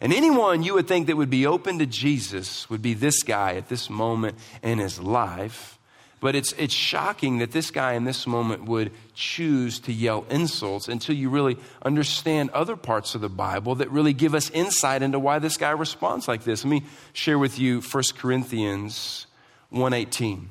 And 0.01 0.13
anyone 0.13 0.63
you 0.63 0.75
would 0.75 0.89
think 0.89 1.07
that 1.07 1.17
would 1.17 1.31
be 1.31 1.47
open 1.47 1.79
to 1.79 1.87
Jesus 1.87 2.69
would 2.69 2.83
be 2.83 2.95
this 2.95 3.23
guy 3.23 3.55
at 3.55 3.69
this 3.69 3.89
moment 3.89 4.39
in 4.63 4.79
his 4.79 5.01
life. 5.01 5.79
But 6.21 6.35
it's, 6.35 6.53
it's 6.53 6.75
shocking 6.75 7.39
that 7.39 7.53
this 7.53 7.71
guy 7.71 7.93
in 7.93 8.05
this 8.05 8.27
moment 8.27 8.65
would 8.65 8.91
choose 9.15 9.79
to 9.81 9.93
yell 9.93 10.27
insults 10.31 10.89
until 10.89 11.15
you 11.15 11.29
really 11.29 11.59
understand 11.83 12.51
other 12.51 12.75
parts 12.75 13.15
of 13.15 13.21
the 13.21 13.29
Bible 13.29 13.75
that 13.77 13.91
really 13.91 14.15
give 14.15 14.35
us 14.35 14.51
insight 14.51 15.03
into 15.03 15.19
why 15.19 15.39
this 15.39 15.57
guy 15.57 15.71
responds 15.71 16.27
like 16.27 16.45
this. 16.45 16.65
Let 16.65 16.71
me 16.71 16.85
share 17.13 17.39
with 17.39 17.59
you 17.59 17.81
1 17.81 18.03
Corinthians 18.17 19.27
1:18. 19.73 20.49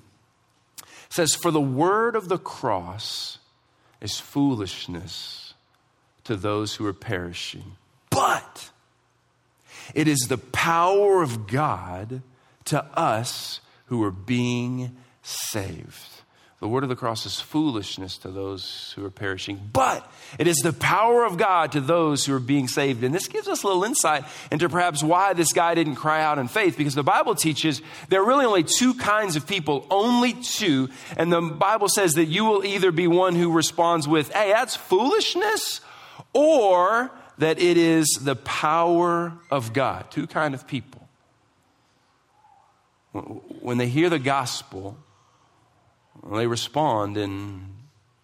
It 0.78 1.14
says, 1.14 1.34
For 1.34 1.52
the 1.52 1.62
word 1.62 2.16
of 2.16 2.30
the 2.30 2.38
cross 2.38 3.40
is 4.02 4.20
foolishness 4.20 5.56
to 6.26 6.36
those 6.36 6.76
who 6.76 6.86
are 6.86 6.94
perishing. 6.94 7.76
But 8.10 8.70
it 9.94 10.08
is 10.08 10.28
the 10.28 10.38
power 10.38 11.22
of 11.22 11.48
God 11.48 12.22
to 12.66 12.84
us 12.98 13.60
who 13.88 14.04
are 14.04 14.12
being 14.12 14.96
saved. 15.22 16.10
The 16.62 16.70
word 16.70 16.84
of 16.84 16.90
the 16.90 16.96
cross 16.96 17.26
is 17.26 17.40
foolishness 17.40 18.18
to 18.20 18.32
those 18.32 18.94
who 18.96 19.06
are 19.06 19.12
perishing, 19.12 19.70
but 19.72 20.10
it 20.40 20.48
is 20.48 20.56
the 20.58 20.74
power 20.74 21.26
of 21.26 21.38
God 21.38 21.74
to 21.74 21.82
those 21.82 22.26
who 22.26 22.34
are 22.34 22.40
being 22.40 22.68
saved. 22.68 23.04
And 23.04 23.14
this 23.14 23.28
gives 23.28 23.48
us 23.48 23.62
a 23.62 23.68
little 23.68 23.84
insight 23.84 24.24
into 24.52 24.70
perhaps 24.70 25.04
why 25.04 25.34
this 25.34 25.52
guy 25.52 25.76
didn't 25.76 25.96
cry 25.96 26.24
out 26.24 26.40
in 26.40 26.48
faith, 26.48 26.78
because 26.78 26.96
the 26.96 27.04
Bible 27.04 27.36
teaches 27.36 27.82
there 28.10 28.22
are 28.22 28.26
really 28.26 28.46
only 28.46 28.64
two 28.64 28.96
kinds 28.96 29.36
of 29.36 29.46
people, 29.46 29.86
only 29.92 30.34
two. 30.34 30.90
And 31.18 31.32
the 31.32 31.42
Bible 31.42 31.90
says 31.90 32.14
that 32.14 32.26
you 32.26 32.46
will 32.46 32.66
either 32.66 32.92
be 32.92 33.08
one 33.08 33.36
who 33.36 33.52
responds 33.52 34.08
with, 34.08 34.32
hey, 34.32 34.50
that's 34.52 34.76
foolishness, 34.76 35.82
or 36.34 37.12
that 37.38 37.60
it 37.60 37.78
is 37.78 38.08
the 38.22 38.36
power 38.36 39.34
of 39.52 39.74
God. 39.74 40.12
Two 40.12 40.28
kind 40.28 40.54
of 40.54 40.68
people. 40.68 41.08
When 43.62 43.78
they 43.78 43.88
hear 43.88 44.10
the 44.10 44.20
gospel, 44.20 44.98
they 46.32 46.48
respond 46.48 47.18
in 47.18 47.76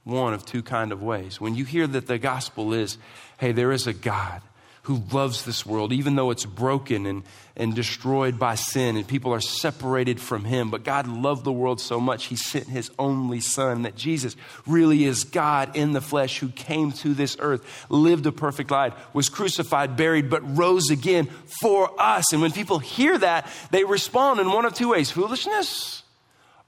one 0.03 0.33
of 0.33 0.45
two 0.45 0.63
kind 0.63 0.91
of 0.91 1.01
ways. 1.01 1.39
When 1.39 1.55
you 1.55 1.65
hear 1.65 1.87
that 1.87 2.07
the 2.07 2.17
gospel 2.17 2.73
is, 2.73 2.97
hey, 3.37 3.51
there 3.51 3.71
is 3.71 3.87
a 3.87 3.93
God 3.93 4.41
who 4.83 5.01
loves 5.11 5.45
this 5.45 5.65
world, 5.65 5.93
even 5.93 6.15
though 6.15 6.31
it's 6.31 6.45
broken 6.45 7.05
and, 7.05 7.23
and 7.61 7.75
destroyed 7.75 8.39
by 8.39 8.55
sin 8.55 8.97
and 8.97 9.07
people 9.07 9.31
are 9.31 9.39
separated 9.39 10.19
from 10.19 10.43
him. 10.45 10.71
But 10.71 10.83
God 10.83 11.07
loved 11.07 11.43
the 11.43 11.51
world 11.51 11.79
so 11.79 11.99
much, 11.99 12.25
he 12.25 12.35
sent 12.35 12.67
his 12.67 12.89
only 12.97 13.39
son, 13.39 13.83
that 13.83 13.95
Jesus 13.95 14.35
really 14.65 15.05
is 15.05 15.25
God 15.25 15.75
in 15.77 15.93
the 15.93 16.01
flesh 16.01 16.39
who 16.39 16.49
came 16.49 16.91
to 16.93 17.13
this 17.13 17.37
earth, 17.39 17.85
lived 17.87 18.25
a 18.25 18.31
perfect 18.31 18.71
life, 18.71 18.95
was 19.13 19.29
crucified, 19.29 19.95
buried, 19.95 20.27
but 20.27 20.57
rose 20.57 20.89
again 20.89 21.27
for 21.61 21.91
us. 22.01 22.33
And 22.33 22.41
when 22.41 22.51
people 22.51 22.79
hear 22.79 23.15
that, 23.19 23.47
they 23.69 23.83
respond 23.83 24.39
in 24.39 24.51
one 24.51 24.65
of 24.65 24.73
two 24.73 24.89
ways 24.89 25.11
foolishness 25.11 26.01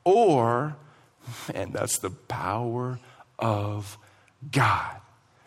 or, 0.03 0.75
and 1.55 1.73
that's 1.73 1.97
the 1.97 2.11
power 2.11 2.99
of 3.39 3.97
God. 4.51 4.97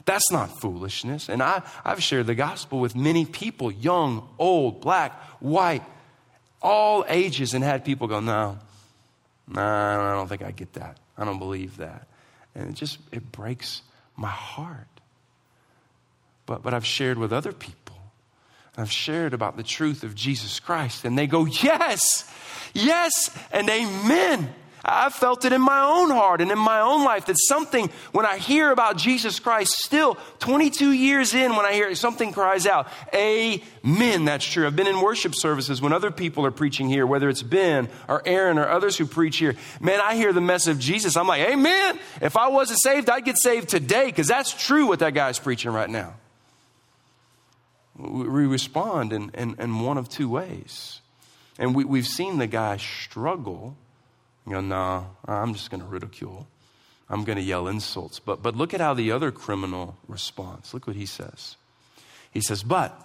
That's 0.06 0.30
not 0.30 0.60
foolishness. 0.60 1.28
And 1.28 1.42
I, 1.42 1.62
I've 1.84 2.02
shared 2.02 2.26
the 2.26 2.34
gospel 2.34 2.80
with 2.80 2.96
many 2.96 3.26
people, 3.26 3.70
young, 3.70 4.26
old, 4.38 4.80
black, 4.80 5.12
white, 5.40 5.82
all 6.62 7.04
ages, 7.08 7.54
and 7.54 7.62
had 7.62 7.84
people 7.84 8.06
go, 8.06 8.20
no, 8.20 8.58
no, 9.48 9.60
I 9.60 10.14
don't 10.14 10.28
think 10.28 10.42
I 10.42 10.52
get 10.52 10.72
that. 10.74 10.98
I 11.18 11.24
don't 11.24 11.38
believe 11.38 11.76
that. 11.78 12.06
And 12.54 12.70
it 12.70 12.74
just, 12.74 12.98
it 13.12 13.30
breaks 13.32 13.82
my 14.16 14.28
heart. 14.28 14.86
But, 16.46 16.62
but 16.62 16.72
I've 16.72 16.86
shared 16.86 17.18
with 17.18 17.32
other 17.32 17.52
people. 17.52 17.96
I've 18.76 18.92
shared 18.92 19.34
about 19.34 19.56
the 19.56 19.62
truth 19.62 20.04
of 20.04 20.14
Jesus 20.14 20.60
Christ, 20.60 21.04
and 21.04 21.18
they 21.18 21.26
go, 21.26 21.46
yes, 21.46 22.30
yes, 22.74 23.36
and 23.50 23.68
amen. 23.68 24.54
I've 24.88 25.14
felt 25.14 25.44
it 25.44 25.52
in 25.52 25.60
my 25.60 25.82
own 25.82 26.10
heart 26.10 26.40
and 26.40 26.52
in 26.52 26.58
my 26.58 26.80
own 26.80 27.04
life 27.04 27.26
that 27.26 27.34
something, 27.38 27.90
when 28.12 28.24
I 28.24 28.38
hear 28.38 28.70
about 28.70 28.96
Jesus 28.96 29.40
Christ, 29.40 29.72
still 29.72 30.16
22 30.38 30.92
years 30.92 31.34
in, 31.34 31.56
when 31.56 31.66
I 31.66 31.72
hear 31.72 31.88
it, 31.88 31.96
something 31.96 32.32
cries 32.32 32.66
out, 32.66 32.86
Amen. 33.12 34.24
That's 34.24 34.44
true. 34.44 34.64
I've 34.64 34.76
been 34.76 34.86
in 34.86 35.00
worship 35.00 35.34
services 35.34 35.82
when 35.82 35.92
other 35.92 36.12
people 36.12 36.46
are 36.46 36.52
preaching 36.52 36.88
here, 36.88 37.04
whether 37.04 37.28
it's 37.28 37.42
Ben 37.42 37.88
or 38.08 38.22
Aaron 38.24 38.58
or 38.58 38.68
others 38.68 38.96
who 38.96 39.06
preach 39.06 39.38
here. 39.38 39.56
Man, 39.80 40.00
I 40.00 40.14
hear 40.14 40.32
the 40.32 40.40
message 40.40 40.76
of 40.76 40.78
Jesus. 40.78 41.16
I'm 41.16 41.26
like, 41.26 41.42
Amen. 41.42 41.98
If 42.22 42.36
I 42.36 42.46
wasn't 42.48 42.80
saved, 42.80 43.10
I'd 43.10 43.24
get 43.24 43.38
saved 43.38 43.68
today 43.68 44.06
because 44.06 44.28
that's 44.28 44.52
true 44.54 44.86
what 44.86 45.00
that 45.00 45.14
guy's 45.14 45.40
preaching 45.40 45.72
right 45.72 45.90
now. 45.90 46.14
We 47.98 48.46
respond 48.46 49.12
in, 49.12 49.30
in, 49.34 49.56
in 49.58 49.80
one 49.80 49.98
of 49.98 50.08
two 50.08 50.28
ways. 50.28 51.00
And 51.58 51.74
we, 51.74 51.84
we've 51.84 52.06
seen 52.06 52.38
the 52.38 52.46
guy 52.46 52.76
struggle 52.76 53.76
you 54.46 54.62
no, 54.62 55.06
I'm 55.26 55.54
just 55.54 55.70
going 55.70 55.80
to 55.80 55.86
ridicule. 55.86 56.46
I'm 57.08 57.24
going 57.24 57.36
to 57.36 57.42
yell 57.42 57.68
insults. 57.68 58.18
But, 58.18 58.42
but 58.42 58.56
look 58.56 58.74
at 58.74 58.80
how 58.80 58.94
the 58.94 59.12
other 59.12 59.30
criminal 59.30 59.96
responds. 60.08 60.74
Look 60.74 60.86
what 60.86 60.96
he 60.96 61.06
says. 61.06 61.56
He 62.30 62.40
says, 62.40 62.62
But 62.62 63.00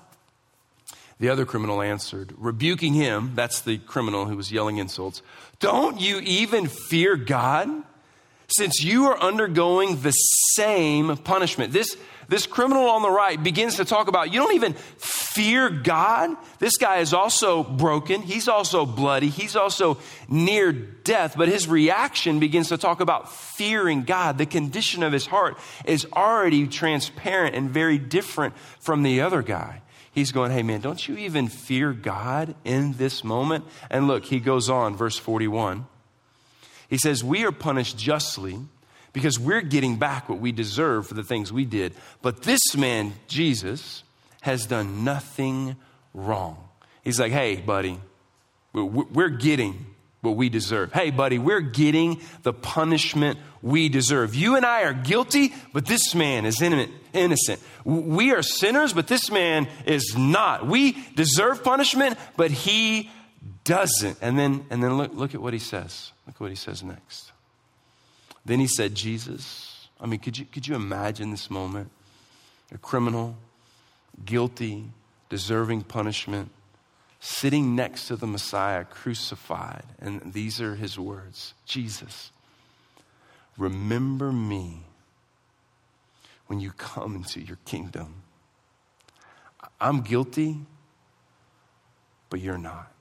the 1.19 1.29
other 1.29 1.45
criminal 1.45 1.81
answered, 1.81 2.33
rebuking 2.37 2.93
him, 2.93 3.33
that's 3.35 3.61
the 3.61 3.77
criminal 3.77 4.25
who 4.25 4.35
was 4.35 4.51
yelling 4.51 4.77
insults, 4.77 5.21
Don't 5.59 5.99
you 5.99 6.19
even 6.21 6.67
fear 6.67 7.15
God? 7.15 7.69
Since 8.47 8.83
you 8.83 9.05
are 9.05 9.17
undergoing 9.17 10.01
the 10.01 10.11
same 10.11 11.15
punishment. 11.15 11.71
This, 11.71 11.95
this 12.27 12.45
criminal 12.45 12.89
on 12.89 13.01
the 13.01 13.09
right 13.09 13.41
begins 13.41 13.77
to 13.77 13.85
talk 13.85 14.09
about 14.09 14.33
you 14.33 14.41
don't 14.41 14.55
even 14.55 14.75
fear 15.33 15.69
God. 15.69 16.35
This 16.59 16.77
guy 16.77 16.97
is 16.97 17.13
also 17.13 17.63
broken. 17.63 18.21
He's 18.21 18.47
also 18.47 18.85
bloody. 18.85 19.29
He's 19.29 19.55
also 19.55 19.97
near 20.27 20.71
death. 20.71 21.35
But 21.37 21.47
his 21.47 21.67
reaction 21.67 22.39
begins 22.39 22.69
to 22.69 22.77
talk 22.77 22.99
about 22.99 23.31
fearing 23.31 24.03
God. 24.03 24.37
The 24.37 24.45
condition 24.45 25.03
of 25.03 25.13
his 25.13 25.25
heart 25.25 25.57
is 25.85 26.05
already 26.13 26.67
transparent 26.67 27.55
and 27.55 27.69
very 27.69 27.97
different 27.97 28.55
from 28.79 29.03
the 29.03 29.21
other 29.21 29.41
guy. 29.41 29.81
He's 30.11 30.31
going, 30.31 30.51
hey 30.51 30.63
man, 30.63 30.81
don't 30.81 31.07
you 31.07 31.17
even 31.17 31.47
fear 31.47 31.93
God 31.93 32.55
in 32.65 32.93
this 32.93 33.23
moment? 33.23 33.65
And 33.89 34.07
look, 34.07 34.25
he 34.25 34.39
goes 34.39 34.69
on, 34.69 34.95
verse 34.95 35.17
41. 35.17 35.85
He 36.89 36.97
says, 36.97 37.23
We 37.23 37.45
are 37.45 37.53
punished 37.53 37.97
justly 37.97 38.59
because 39.13 39.39
we're 39.39 39.61
getting 39.61 39.95
back 39.95 40.27
what 40.27 40.39
we 40.39 40.51
deserve 40.51 41.07
for 41.07 41.13
the 41.13 41.23
things 41.23 41.51
we 41.51 41.63
did. 41.63 41.93
But 42.21 42.43
this 42.43 42.75
man, 42.75 43.13
Jesus, 43.29 44.03
has 44.41 44.65
done 44.65 45.03
nothing 45.03 45.75
wrong. 46.13 46.57
He's 47.03 47.19
like, 47.19 47.31
hey, 47.31 47.55
buddy, 47.55 47.99
we're 48.73 49.29
getting 49.29 49.85
what 50.21 50.35
we 50.35 50.49
deserve. 50.49 50.93
Hey, 50.93 51.09
buddy, 51.09 51.39
we're 51.39 51.61
getting 51.61 52.21
the 52.43 52.53
punishment 52.53 53.39
we 53.61 53.89
deserve. 53.89 54.35
You 54.35 54.55
and 54.55 54.65
I 54.65 54.83
are 54.83 54.93
guilty, 54.93 55.53
but 55.73 55.85
this 55.85 56.13
man 56.13 56.45
is 56.45 56.61
innocent. 56.61 57.61
We 57.83 58.31
are 58.31 58.43
sinners, 58.43 58.93
but 58.93 59.07
this 59.07 59.31
man 59.31 59.67
is 59.85 60.15
not. 60.17 60.67
We 60.67 60.97
deserve 61.15 61.63
punishment, 61.63 62.17
but 62.37 62.51
he 62.51 63.09
doesn't. 63.63 64.17
And 64.21 64.37
then, 64.37 64.65
and 64.69 64.83
then 64.83 64.97
look, 64.97 65.13
look 65.13 65.33
at 65.33 65.41
what 65.41 65.53
he 65.53 65.59
says. 65.59 66.11
Look 66.27 66.35
at 66.35 66.41
what 66.41 66.51
he 66.51 66.55
says 66.55 66.83
next. 66.83 67.31
Then 68.45 68.59
he 68.59 68.67
said, 68.67 68.95
Jesus. 68.95 69.87
I 69.99 70.05
mean, 70.05 70.19
could 70.19 70.37
you, 70.37 70.45
could 70.45 70.67
you 70.67 70.75
imagine 70.75 71.31
this 71.31 71.49
moment? 71.49 71.91
A 72.73 72.77
criminal, 72.77 73.35
guilty, 74.25 74.91
deserving 75.29 75.83
punishment, 75.83 76.51
sitting 77.19 77.75
next 77.75 78.07
to 78.07 78.15
the 78.15 78.27
Messiah 78.27 78.83
crucified. 78.83 79.83
And 79.99 80.33
these 80.33 80.59
are 80.61 80.75
his 80.75 80.97
words 80.99 81.53
Jesus, 81.65 82.31
remember 83.57 84.31
me 84.31 84.83
when 86.47 86.59
you 86.59 86.71
come 86.71 87.15
into 87.15 87.39
your 87.39 87.57
kingdom. 87.65 88.23
I'm 89.79 90.01
guilty, 90.01 90.57
but 92.29 92.41
you're 92.41 92.57
not. 92.57 92.91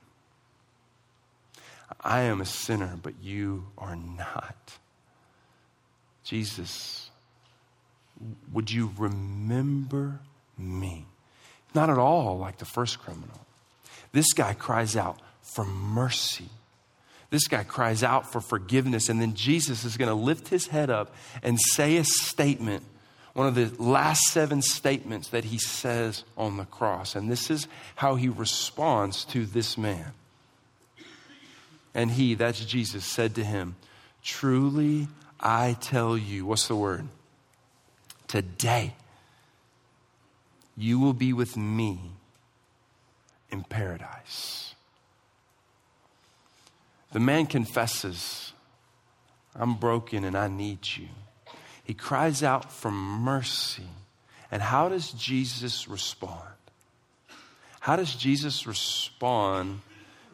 I 1.99 2.21
am 2.21 2.41
a 2.41 2.45
sinner, 2.45 2.97
but 3.01 3.13
you 3.21 3.67
are 3.77 3.95
not. 3.95 4.77
Jesus, 6.23 7.11
would 8.51 8.71
you 8.71 8.91
remember 8.97 10.21
me? 10.57 11.05
Not 11.73 11.89
at 11.89 11.97
all 11.97 12.37
like 12.37 12.57
the 12.57 12.65
first 12.65 12.99
criminal. 12.99 13.45
This 14.11 14.33
guy 14.33 14.53
cries 14.53 14.95
out 14.95 15.19
for 15.41 15.65
mercy. 15.65 16.49
This 17.29 17.47
guy 17.47 17.63
cries 17.63 18.03
out 18.03 18.31
for 18.31 18.41
forgiveness. 18.41 19.09
And 19.09 19.21
then 19.21 19.33
Jesus 19.33 19.85
is 19.85 19.97
going 19.97 20.09
to 20.09 20.15
lift 20.15 20.49
his 20.49 20.67
head 20.67 20.89
up 20.89 21.15
and 21.41 21.57
say 21.59 21.97
a 21.97 22.03
statement, 22.03 22.83
one 23.33 23.47
of 23.47 23.55
the 23.55 23.71
last 23.81 24.21
seven 24.25 24.61
statements 24.61 25.29
that 25.29 25.45
he 25.45 25.57
says 25.57 26.23
on 26.37 26.57
the 26.57 26.65
cross. 26.65 27.15
And 27.15 27.31
this 27.31 27.49
is 27.49 27.67
how 27.95 28.15
he 28.15 28.27
responds 28.27 29.23
to 29.25 29.45
this 29.45 29.77
man. 29.77 30.11
And 31.93 32.11
he, 32.11 32.35
that's 32.35 32.63
Jesus, 32.63 33.05
said 33.05 33.35
to 33.35 33.43
him, 33.43 33.75
Truly 34.23 35.07
I 35.39 35.77
tell 35.79 36.17
you, 36.17 36.45
what's 36.45 36.67
the 36.67 36.75
word? 36.75 37.07
Today, 38.27 38.93
you 40.81 40.99
will 40.99 41.13
be 41.13 41.33
with 41.33 41.55
me 41.55 41.99
in 43.49 43.63
paradise. 43.63 44.73
The 47.11 47.19
man 47.19 47.45
confesses, 47.45 48.53
I'm 49.55 49.75
broken 49.75 50.23
and 50.23 50.37
I 50.37 50.47
need 50.47 50.79
you. 50.97 51.09
He 51.83 51.93
cries 51.93 52.41
out 52.41 52.71
for 52.71 52.91
mercy. 52.91 53.87
And 54.49 54.61
how 54.61 54.89
does 54.89 55.11
Jesus 55.11 55.87
respond? 55.87 56.39
How 57.79 57.95
does 57.95 58.15
Jesus 58.15 58.65
respond 58.67 59.81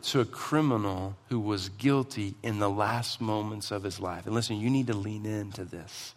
to 0.03 0.21
a 0.21 0.25
criminal 0.25 1.15
who 1.29 1.39
was 1.39 1.69
guilty 1.69 2.35
in 2.43 2.59
the 2.59 2.69
last 2.69 3.19
moments 3.19 3.71
of 3.71 3.83
his 3.83 3.99
life. 3.99 4.25
And 4.25 4.33
listen, 4.33 4.57
you 4.57 4.69
need 4.69 4.87
to 4.87 4.95
lean 4.95 5.25
into 5.25 5.65
this. 5.65 6.13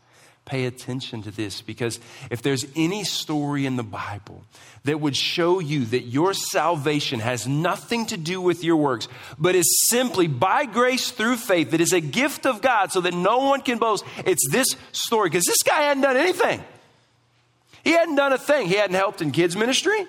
Pay 0.50 0.64
attention 0.64 1.22
to 1.22 1.30
this 1.30 1.62
because 1.62 2.00
if 2.28 2.42
there's 2.42 2.66
any 2.74 3.04
story 3.04 3.66
in 3.66 3.76
the 3.76 3.84
Bible 3.84 4.42
that 4.82 5.00
would 5.00 5.14
show 5.14 5.60
you 5.60 5.84
that 5.84 6.06
your 6.06 6.34
salvation 6.34 7.20
has 7.20 7.46
nothing 7.46 8.04
to 8.06 8.16
do 8.16 8.40
with 8.40 8.64
your 8.64 8.74
works, 8.74 9.06
but 9.38 9.54
is 9.54 9.86
simply 9.88 10.26
by 10.26 10.64
grace 10.64 11.12
through 11.12 11.36
faith, 11.36 11.70
that 11.70 11.80
is 11.80 11.92
a 11.92 12.00
gift 12.00 12.46
of 12.46 12.62
God 12.62 12.90
so 12.90 13.00
that 13.02 13.14
no 13.14 13.38
one 13.38 13.60
can 13.60 13.78
boast, 13.78 14.04
it's 14.26 14.42
this 14.50 14.74
story. 14.90 15.30
Because 15.30 15.44
this 15.44 15.62
guy 15.62 15.82
hadn't 15.82 16.02
done 16.02 16.16
anything. 16.16 16.64
He 17.84 17.92
hadn't 17.92 18.16
done 18.16 18.32
a 18.32 18.38
thing. 18.38 18.66
He 18.66 18.74
hadn't 18.74 18.96
helped 18.96 19.22
in 19.22 19.30
kids' 19.30 19.54
ministry, 19.54 20.04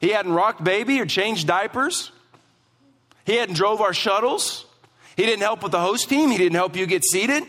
he 0.00 0.08
hadn't 0.08 0.32
rocked 0.32 0.64
baby 0.64 0.98
or 0.98 1.06
changed 1.06 1.46
diapers. 1.46 2.10
He 3.24 3.36
hadn't 3.36 3.54
drove 3.54 3.80
our 3.80 3.94
shuttles. 3.94 4.66
He 5.16 5.24
didn't 5.24 5.42
help 5.42 5.62
with 5.62 5.70
the 5.70 5.80
host 5.80 6.08
team. 6.08 6.32
He 6.32 6.36
didn't 6.36 6.56
help 6.56 6.74
you 6.74 6.84
get 6.86 7.04
seated. 7.04 7.44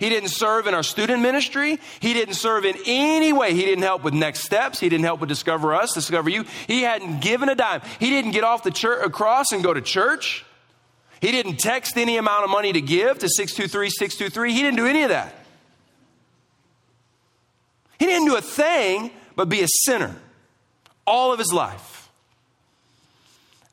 He 0.00 0.08
didn't 0.08 0.30
serve 0.30 0.66
in 0.66 0.72
our 0.72 0.82
student 0.82 1.22
ministry. 1.22 1.78
He 2.00 2.14
didn't 2.14 2.34
serve 2.34 2.64
in 2.64 2.74
any 2.86 3.34
way. 3.34 3.52
He 3.54 3.66
didn't 3.66 3.84
help 3.84 4.02
with 4.02 4.14
next 4.14 4.40
steps. 4.40 4.80
He 4.80 4.88
didn't 4.88 5.04
help 5.04 5.20
with 5.20 5.28
discover 5.28 5.74
us, 5.74 5.92
discover 5.92 6.30
you. 6.30 6.46
He 6.66 6.82
hadn't 6.82 7.20
given 7.20 7.50
a 7.50 7.54
dime. 7.54 7.82
He 8.00 8.08
didn't 8.08 8.30
get 8.30 8.42
off 8.42 8.62
the 8.62 8.70
church, 8.70 9.12
cross 9.12 9.52
and 9.52 9.62
go 9.62 9.74
to 9.74 9.82
church. 9.82 10.46
He 11.20 11.30
didn't 11.30 11.58
text 11.58 11.98
any 11.98 12.16
amount 12.16 12.44
of 12.44 12.50
money 12.50 12.72
to 12.72 12.80
give 12.80 13.18
to 13.18 13.28
623 13.28 13.90
623. 13.90 14.54
He 14.54 14.62
didn't 14.62 14.78
do 14.78 14.86
any 14.86 15.02
of 15.02 15.10
that. 15.10 15.34
He 17.98 18.06
didn't 18.06 18.26
do 18.26 18.36
a 18.36 18.42
thing 18.42 19.10
but 19.36 19.50
be 19.50 19.60
a 19.60 19.68
sinner 19.84 20.16
all 21.06 21.30
of 21.32 21.38
his 21.38 21.52
life. 21.52 22.08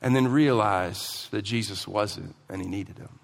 And 0.02 0.14
then 0.14 0.28
realize 0.28 1.26
that 1.30 1.42
Jesus 1.42 1.88
wasn't 1.88 2.34
and 2.50 2.60
he 2.60 2.68
needed 2.68 2.98
him. 2.98 3.17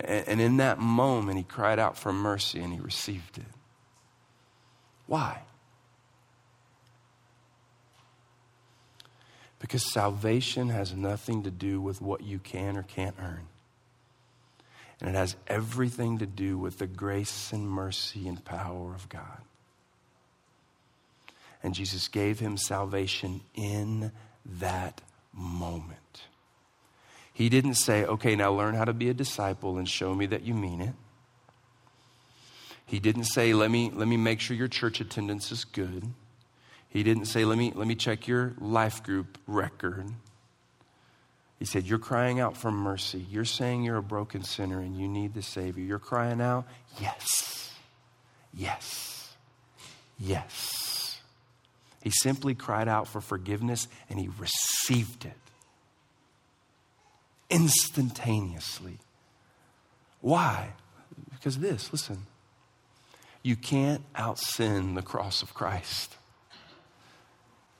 And 0.00 0.40
in 0.40 0.58
that 0.58 0.78
moment, 0.78 1.38
he 1.38 1.44
cried 1.44 1.78
out 1.78 1.98
for 1.98 2.12
mercy 2.12 2.60
and 2.60 2.72
he 2.72 2.80
received 2.80 3.38
it. 3.38 3.44
Why? 5.06 5.42
Because 9.58 9.92
salvation 9.92 10.68
has 10.68 10.94
nothing 10.94 11.42
to 11.42 11.50
do 11.50 11.80
with 11.80 12.00
what 12.00 12.22
you 12.22 12.38
can 12.38 12.76
or 12.76 12.82
can't 12.82 13.16
earn. 13.20 13.48
And 15.00 15.10
it 15.10 15.14
has 15.14 15.36
everything 15.46 16.18
to 16.18 16.26
do 16.26 16.58
with 16.58 16.78
the 16.78 16.86
grace 16.86 17.52
and 17.52 17.68
mercy 17.68 18.28
and 18.28 18.44
power 18.44 18.94
of 18.94 19.08
God. 19.08 19.42
And 21.62 21.74
Jesus 21.74 22.08
gave 22.08 22.38
him 22.38 22.56
salvation 22.56 23.40
in 23.54 24.12
that 24.44 25.00
moment. 25.32 25.97
He 27.38 27.48
didn't 27.48 27.74
say, 27.74 28.04
okay, 28.04 28.34
now 28.34 28.52
learn 28.52 28.74
how 28.74 28.84
to 28.84 28.92
be 28.92 29.10
a 29.10 29.14
disciple 29.14 29.78
and 29.78 29.88
show 29.88 30.12
me 30.12 30.26
that 30.26 30.42
you 30.42 30.54
mean 30.54 30.80
it. 30.80 30.92
He 32.84 32.98
didn't 32.98 33.26
say, 33.26 33.54
let 33.54 33.70
me, 33.70 33.92
let 33.94 34.08
me 34.08 34.16
make 34.16 34.40
sure 34.40 34.56
your 34.56 34.66
church 34.66 35.00
attendance 35.00 35.52
is 35.52 35.64
good. 35.64 36.02
He 36.88 37.04
didn't 37.04 37.26
say, 37.26 37.44
let 37.44 37.56
me, 37.56 37.72
let 37.76 37.86
me 37.86 37.94
check 37.94 38.26
your 38.26 38.54
life 38.58 39.04
group 39.04 39.38
record. 39.46 40.08
He 41.60 41.64
said, 41.64 41.86
You're 41.86 42.00
crying 42.00 42.40
out 42.40 42.56
for 42.56 42.72
mercy. 42.72 43.24
You're 43.30 43.44
saying 43.44 43.84
you're 43.84 43.98
a 43.98 44.02
broken 44.02 44.42
sinner 44.42 44.80
and 44.80 44.96
you 44.96 45.06
need 45.06 45.34
the 45.34 45.42
Savior. 45.42 45.84
You're 45.84 46.00
crying 46.00 46.40
out, 46.40 46.66
Yes, 47.00 47.72
yes, 48.52 49.32
yes. 50.18 51.20
He 52.02 52.10
simply 52.10 52.56
cried 52.56 52.88
out 52.88 53.06
for 53.06 53.20
forgiveness 53.20 53.86
and 54.10 54.18
he 54.18 54.28
received 54.38 55.24
it 55.24 55.47
instantaneously. 57.50 58.98
Why? 60.20 60.70
Because 61.30 61.58
this, 61.58 61.92
listen, 61.92 62.26
you 63.42 63.56
can't 63.56 64.02
out 64.14 64.38
sin 64.38 64.94
the 64.94 65.02
cross 65.02 65.42
of 65.42 65.54
Christ. 65.54 66.16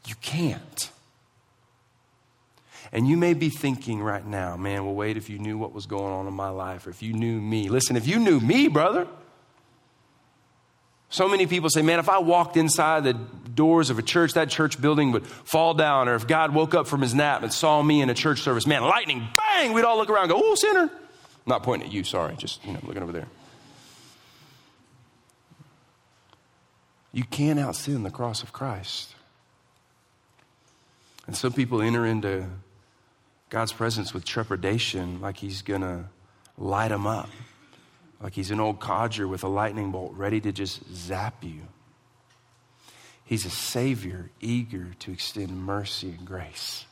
You 0.06 0.14
can't. 0.20 0.90
And 2.92 3.06
you 3.06 3.16
may 3.16 3.34
be 3.34 3.50
thinking 3.50 4.00
right 4.00 4.24
now, 4.24 4.56
man, 4.56 4.84
well, 4.84 4.94
wait, 4.94 5.16
if 5.16 5.28
you 5.28 5.38
knew 5.38 5.58
what 5.58 5.72
was 5.72 5.86
going 5.86 6.12
on 6.12 6.26
in 6.26 6.32
my 6.32 6.48
life, 6.48 6.86
or 6.86 6.90
if 6.90 7.02
you 7.02 7.12
knew 7.12 7.40
me. 7.40 7.68
Listen, 7.68 7.96
if 7.96 8.06
you 8.06 8.18
knew 8.18 8.40
me, 8.40 8.68
brother, 8.68 9.06
so 11.10 11.28
many 11.28 11.46
people 11.46 11.70
say, 11.70 11.82
man, 11.82 11.98
if 11.98 12.08
I 12.08 12.18
walked 12.18 12.56
inside 12.56 13.04
the 13.04 13.14
doors 13.14 13.90
of 13.90 13.98
a 13.98 14.02
church, 14.02 14.34
that 14.34 14.50
church 14.50 14.80
building 14.80 15.12
would 15.12 15.26
fall 15.26 15.72
down. 15.74 16.08
Or 16.08 16.14
if 16.14 16.26
God 16.26 16.54
woke 16.54 16.74
up 16.74 16.86
from 16.86 17.00
his 17.00 17.14
nap 17.14 17.42
and 17.42 17.52
saw 17.52 17.82
me 17.82 18.02
in 18.02 18.10
a 18.10 18.14
church 18.14 18.42
service, 18.42 18.66
man, 18.66 18.82
lightning, 18.82 19.26
bang, 19.36 19.72
we'd 19.72 19.84
all 19.84 19.96
look 19.96 20.10
around 20.10 20.28
go, 20.28 20.36
oh, 20.38 20.54
sinner. 20.54 20.82
I'm 20.82 20.90
not 21.46 21.62
pointing 21.62 21.88
at 21.88 21.94
you, 21.94 22.04
sorry, 22.04 22.36
just, 22.36 22.64
you 22.64 22.72
know, 22.72 22.80
looking 22.82 23.02
over 23.02 23.12
there. 23.12 23.26
You 27.12 27.24
can't 27.24 27.58
out 27.58 27.74
sin 27.74 28.02
the 28.02 28.10
cross 28.10 28.42
of 28.42 28.52
Christ. 28.52 29.14
And 31.26 31.34
some 31.34 31.54
people 31.54 31.80
enter 31.80 32.04
into 32.04 32.46
God's 33.48 33.72
presence 33.72 34.12
with 34.12 34.26
trepidation, 34.26 35.22
like 35.22 35.38
He's 35.38 35.62
going 35.62 35.80
to 35.80 36.04
light 36.58 36.88
them 36.88 37.06
up 37.06 37.30
like 38.20 38.34
he's 38.34 38.50
an 38.50 38.60
old 38.60 38.80
codger 38.80 39.28
with 39.28 39.44
a 39.44 39.48
lightning 39.48 39.92
bolt 39.92 40.12
ready 40.14 40.40
to 40.40 40.52
just 40.52 40.82
zap 40.92 41.42
you. 41.42 41.62
He's 43.24 43.44
a 43.44 43.50
Savior 43.50 44.30
eager 44.40 44.88
to 45.00 45.12
extend 45.12 45.50
mercy 45.50 46.10
and 46.10 46.26
grace. 46.26 46.86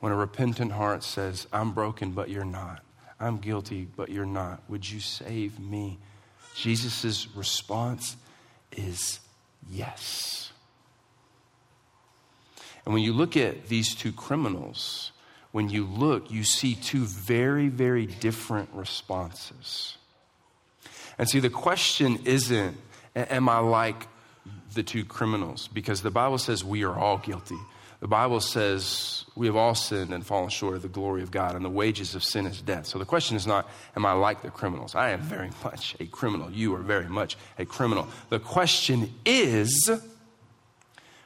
When 0.00 0.12
a 0.12 0.16
repentant 0.16 0.72
heart 0.72 1.04
says, 1.04 1.46
I'm 1.52 1.72
broken, 1.72 2.10
but 2.10 2.28
you're 2.28 2.44
not. 2.44 2.82
I'm 3.20 3.38
guilty, 3.38 3.86
but 3.96 4.08
you're 4.08 4.26
not. 4.26 4.60
Would 4.68 4.90
you 4.90 4.98
save 4.98 5.60
me? 5.60 5.98
Jesus' 6.56 7.28
response 7.36 8.16
is 8.72 9.20
yes. 9.70 10.50
And 12.84 12.92
when 12.92 13.04
you 13.04 13.12
look 13.12 13.36
at 13.36 13.68
these 13.68 13.94
two 13.94 14.10
criminals, 14.10 15.11
when 15.52 15.68
you 15.68 15.84
look, 15.84 16.30
you 16.30 16.44
see 16.44 16.74
two 16.74 17.04
very, 17.04 17.68
very 17.68 18.06
different 18.06 18.70
responses. 18.72 19.96
And 21.18 21.28
see, 21.28 21.40
the 21.40 21.50
question 21.50 22.20
isn't, 22.24 22.76
am 23.14 23.48
I 23.48 23.58
like 23.58 24.08
the 24.74 24.82
two 24.82 25.04
criminals? 25.04 25.68
Because 25.68 26.02
the 26.02 26.10
Bible 26.10 26.38
says 26.38 26.64
we 26.64 26.84
are 26.84 26.98
all 26.98 27.18
guilty. 27.18 27.58
The 28.00 28.08
Bible 28.08 28.40
says 28.40 29.24
we 29.36 29.46
have 29.46 29.54
all 29.54 29.74
sinned 29.74 30.12
and 30.12 30.26
fallen 30.26 30.48
short 30.48 30.74
of 30.74 30.82
the 30.82 30.88
glory 30.88 31.22
of 31.22 31.30
God, 31.30 31.54
and 31.54 31.64
the 31.64 31.70
wages 31.70 32.14
of 32.16 32.24
sin 32.24 32.46
is 32.46 32.60
death. 32.60 32.86
So 32.86 32.98
the 32.98 33.04
question 33.04 33.36
is 33.36 33.46
not, 33.46 33.70
am 33.94 34.04
I 34.04 34.12
like 34.12 34.42
the 34.42 34.50
criminals? 34.50 34.94
I 34.94 35.10
am 35.10 35.20
very 35.20 35.50
much 35.62 35.94
a 36.00 36.06
criminal. 36.06 36.50
You 36.50 36.74
are 36.74 36.80
very 36.80 37.08
much 37.08 37.36
a 37.58 37.64
criminal. 37.64 38.08
The 38.30 38.40
question 38.40 39.14
is, 39.24 39.90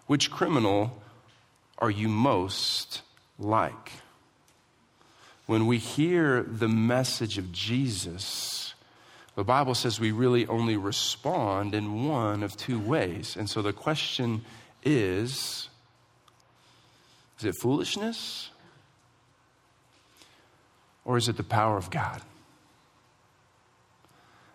which 0.07 0.31
criminal 0.31 1.01
are 1.79 1.91
you 1.91 2.09
most 2.09 3.03
like? 3.39 3.93
When 5.47 5.67
we 5.67 5.79
hear 5.79 6.43
the 6.43 6.69
message 6.69 7.39
of 7.39 7.53
Jesus, 7.53 8.75
the 9.37 9.45
Bible 9.45 9.75
says 9.75 10.01
we 10.01 10.13
really 10.13 10.47
only 10.47 10.77
respond 10.77 11.75
in 11.75 12.07
one 12.07 12.43
of 12.43 12.57
two 12.57 12.79
ways. 12.79 13.37
And 13.37 13.49
so 13.49 13.63
the 13.63 13.73
question 13.73 14.45
is 14.85 15.69
is 17.39 17.45
it 17.45 17.55
foolishness? 17.61 18.51
Or 21.05 21.17
is 21.17 21.29
it 21.29 21.37
the 21.37 21.45
power 21.45 21.77
of 21.77 21.91
God? 21.91 22.23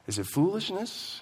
Is 0.07 0.19
it 0.19 0.25
foolishness? 0.25 1.21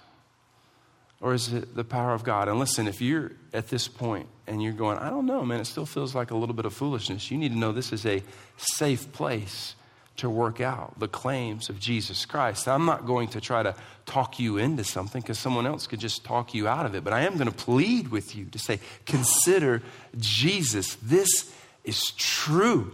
Or 1.22 1.34
is 1.34 1.52
it 1.52 1.76
the 1.76 1.84
power 1.84 2.14
of 2.14 2.24
God? 2.24 2.48
And 2.48 2.60
listen, 2.60 2.88
if 2.88 3.02
you're 3.02 3.34
at 3.54 3.68
this 3.68 3.88
point 3.88 4.28
and 4.48 4.64
you're 4.64 4.74
going, 4.74 4.98
I 5.00 5.10
don't 5.10 5.26
know, 5.26 5.44
man, 5.44 5.60
it 5.60 5.66
still 5.66 5.86
feels 5.86 6.16
like 6.16 6.32
a 6.32 6.36
little 6.36 6.56
bit 6.56 6.66
of 6.66 6.74
foolishness, 6.74 7.30
you 7.30 7.38
need 7.38 7.52
to 7.52 7.58
know 7.58 7.72
this 7.74 7.92
is 7.92 8.06
a 8.06 8.24
safe 8.56 9.12
place 9.12 9.76
to 10.18 10.30
work 10.30 10.60
out 10.60 10.98
the 11.00 11.08
claims 11.08 11.70
of 11.70 11.80
Jesus 11.80 12.26
Christ. 12.26 12.68
I'm 12.68 12.86
not 12.86 13.06
going 13.06 13.30
to 13.30 13.42
try 13.42 13.64
to 13.64 13.76
talk 14.06 14.40
you 14.40 14.58
into 14.58 14.84
something 14.84 15.22
because 15.22 15.40
someone 15.40 15.66
else 15.66 15.88
could 15.88 16.00
just 16.00 16.24
talk 16.24 16.54
you 16.54 16.68
out 16.68 16.86
of 16.86 16.96
it, 16.96 17.04
but 17.04 17.14
I 17.14 17.22
am 17.22 17.38
going 17.38 17.50
to 17.50 17.56
plead 17.56 18.10
with 18.10 18.36
you 18.36 18.46
to 18.46 18.60
say, 18.60 18.80
consider 19.06 19.82
Jesus. 20.18 20.96
This 20.96 21.54
is 21.84 22.12
true. 22.18 22.94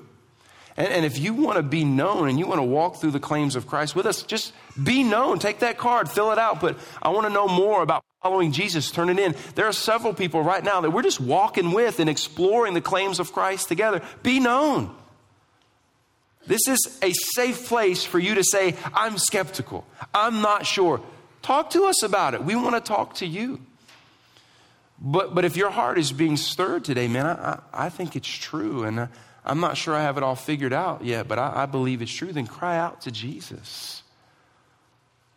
And, 0.77 0.88
and 0.88 1.05
if 1.05 1.17
you 1.17 1.33
want 1.33 1.57
to 1.57 1.63
be 1.63 1.83
known 1.83 2.29
and 2.29 2.38
you 2.38 2.47
want 2.47 2.59
to 2.59 2.63
walk 2.63 2.97
through 2.97 3.11
the 3.11 3.19
claims 3.19 3.55
of 3.55 3.65
Christ 3.65 3.95
with 3.95 4.05
us, 4.05 4.21
just 4.23 4.53
be 4.81 5.03
known. 5.03 5.39
Take 5.39 5.59
that 5.59 5.77
card, 5.77 6.09
fill 6.09 6.31
it 6.31 6.38
out. 6.38 6.61
But 6.61 6.77
I 7.01 7.09
want 7.09 7.27
to 7.27 7.33
know 7.33 7.47
more 7.47 7.81
about 7.81 8.03
following 8.21 8.51
Jesus. 8.51 8.91
Turn 8.91 9.09
it 9.09 9.19
in. 9.19 9.35
There 9.55 9.67
are 9.67 9.73
several 9.73 10.13
people 10.13 10.41
right 10.41 10.63
now 10.63 10.81
that 10.81 10.91
we're 10.91 11.03
just 11.03 11.19
walking 11.19 11.71
with 11.71 11.99
and 11.99 12.09
exploring 12.09 12.73
the 12.73 12.81
claims 12.81 13.19
of 13.19 13.31
Christ 13.31 13.67
together. 13.67 14.01
Be 14.23 14.39
known. 14.39 14.93
This 16.47 16.67
is 16.67 16.99
a 17.01 17.11
safe 17.11 17.67
place 17.67 18.03
for 18.03 18.19
you 18.19 18.35
to 18.35 18.43
say, 18.43 18.75
I'm 18.93 19.17
skeptical. 19.17 19.85
I'm 20.13 20.41
not 20.41 20.65
sure. 20.65 21.01
Talk 21.41 21.71
to 21.71 21.85
us 21.85 22.03
about 22.03 22.33
it. 22.33 22.43
We 22.43 22.55
want 22.55 22.75
to 22.75 22.81
talk 22.81 23.15
to 23.15 23.25
you. 23.25 23.61
But, 24.99 25.35
but 25.35 25.45
if 25.45 25.57
your 25.57 25.69
heart 25.69 25.97
is 25.97 26.11
being 26.11 26.38
stirred 26.38 26.85
today, 26.85 27.07
man, 27.07 27.25
I, 27.25 27.59
I 27.73 27.89
think 27.89 28.15
it's 28.15 28.27
true. 28.27 28.83
And 28.83 29.01
I, 29.01 29.07
I'm 29.43 29.59
not 29.59 29.77
sure 29.77 29.93
I 29.93 30.01
have 30.01 30.17
it 30.17 30.23
all 30.23 30.35
figured 30.35 30.73
out 30.73 31.03
yet, 31.03 31.27
but 31.27 31.38
I, 31.38 31.63
I 31.63 31.65
believe 31.65 32.01
it's 32.01 32.13
true, 32.13 32.31
then 32.31 32.47
cry 32.47 32.77
out 32.77 33.01
to 33.01 33.11
Jesus. 33.11 34.01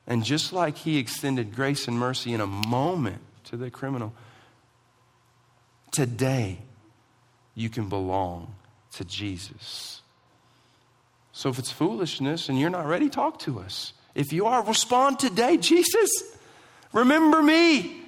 And 0.09 0.25
just 0.25 0.55
like 0.55 0.79
he 0.79 0.97
extended 0.97 1.55
grace 1.55 1.87
and 1.87 1.99
mercy 1.99 2.33
in 2.33 2.41
a 2.41 2.47
moment 2.47 3.21
to 3.45 3.59
the 3.59 3.71
criminal, 3.71 4.15
today 5.93 6.59
you 7.55 7.69
can 7.69 7.91
belong 7.91 8.55
to 8.95 9.05
Jesus. 9.05 10.01
So 11.33 11.51
if 11.51 11.59
it's 11.59 11.71
foolishness 11.71 12.49
and 12.49 12.59
you're 12.59 12.71
not 12.71 12.87
ready, 12.87 13.11
talk 13.11 13.39
to 13.41 13.61
us. 13.61 13.93
If 14.15 14.33
you 14.33 14.47
are, 14.47 14.65
respond 14.65 15.19
today. 15.19 15.59
Jesus, 15.59 16.11
remember 16.95 17.43
me. 17.43 18.01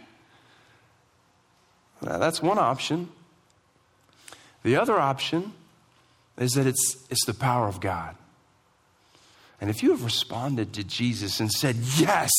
Now, 2.00 2.16
that's 2.16 2.42
one 2.42 2.58
option. 2.58 3.10
The 4.62 4.76
other 4.76 4.98
option 4.98 5.52
is 6.38 6.52
that 6.52 6.66
it's, 6.66 6.96
it's 7.10 7.26
the 7.26 7.34
power 7.34 7.68
of 7.68 7.78
God. 7.80 8.16
And 9.60 9.68
if 9.68 9.82
you 9.82 9.90
have 9.90 10.04
responded 10.04 10.72
to 10.74 10.84
Jesus 10.84 11.38
and 11.38 11.52
said, 11.52 11.76
Yes, 11.96 12.30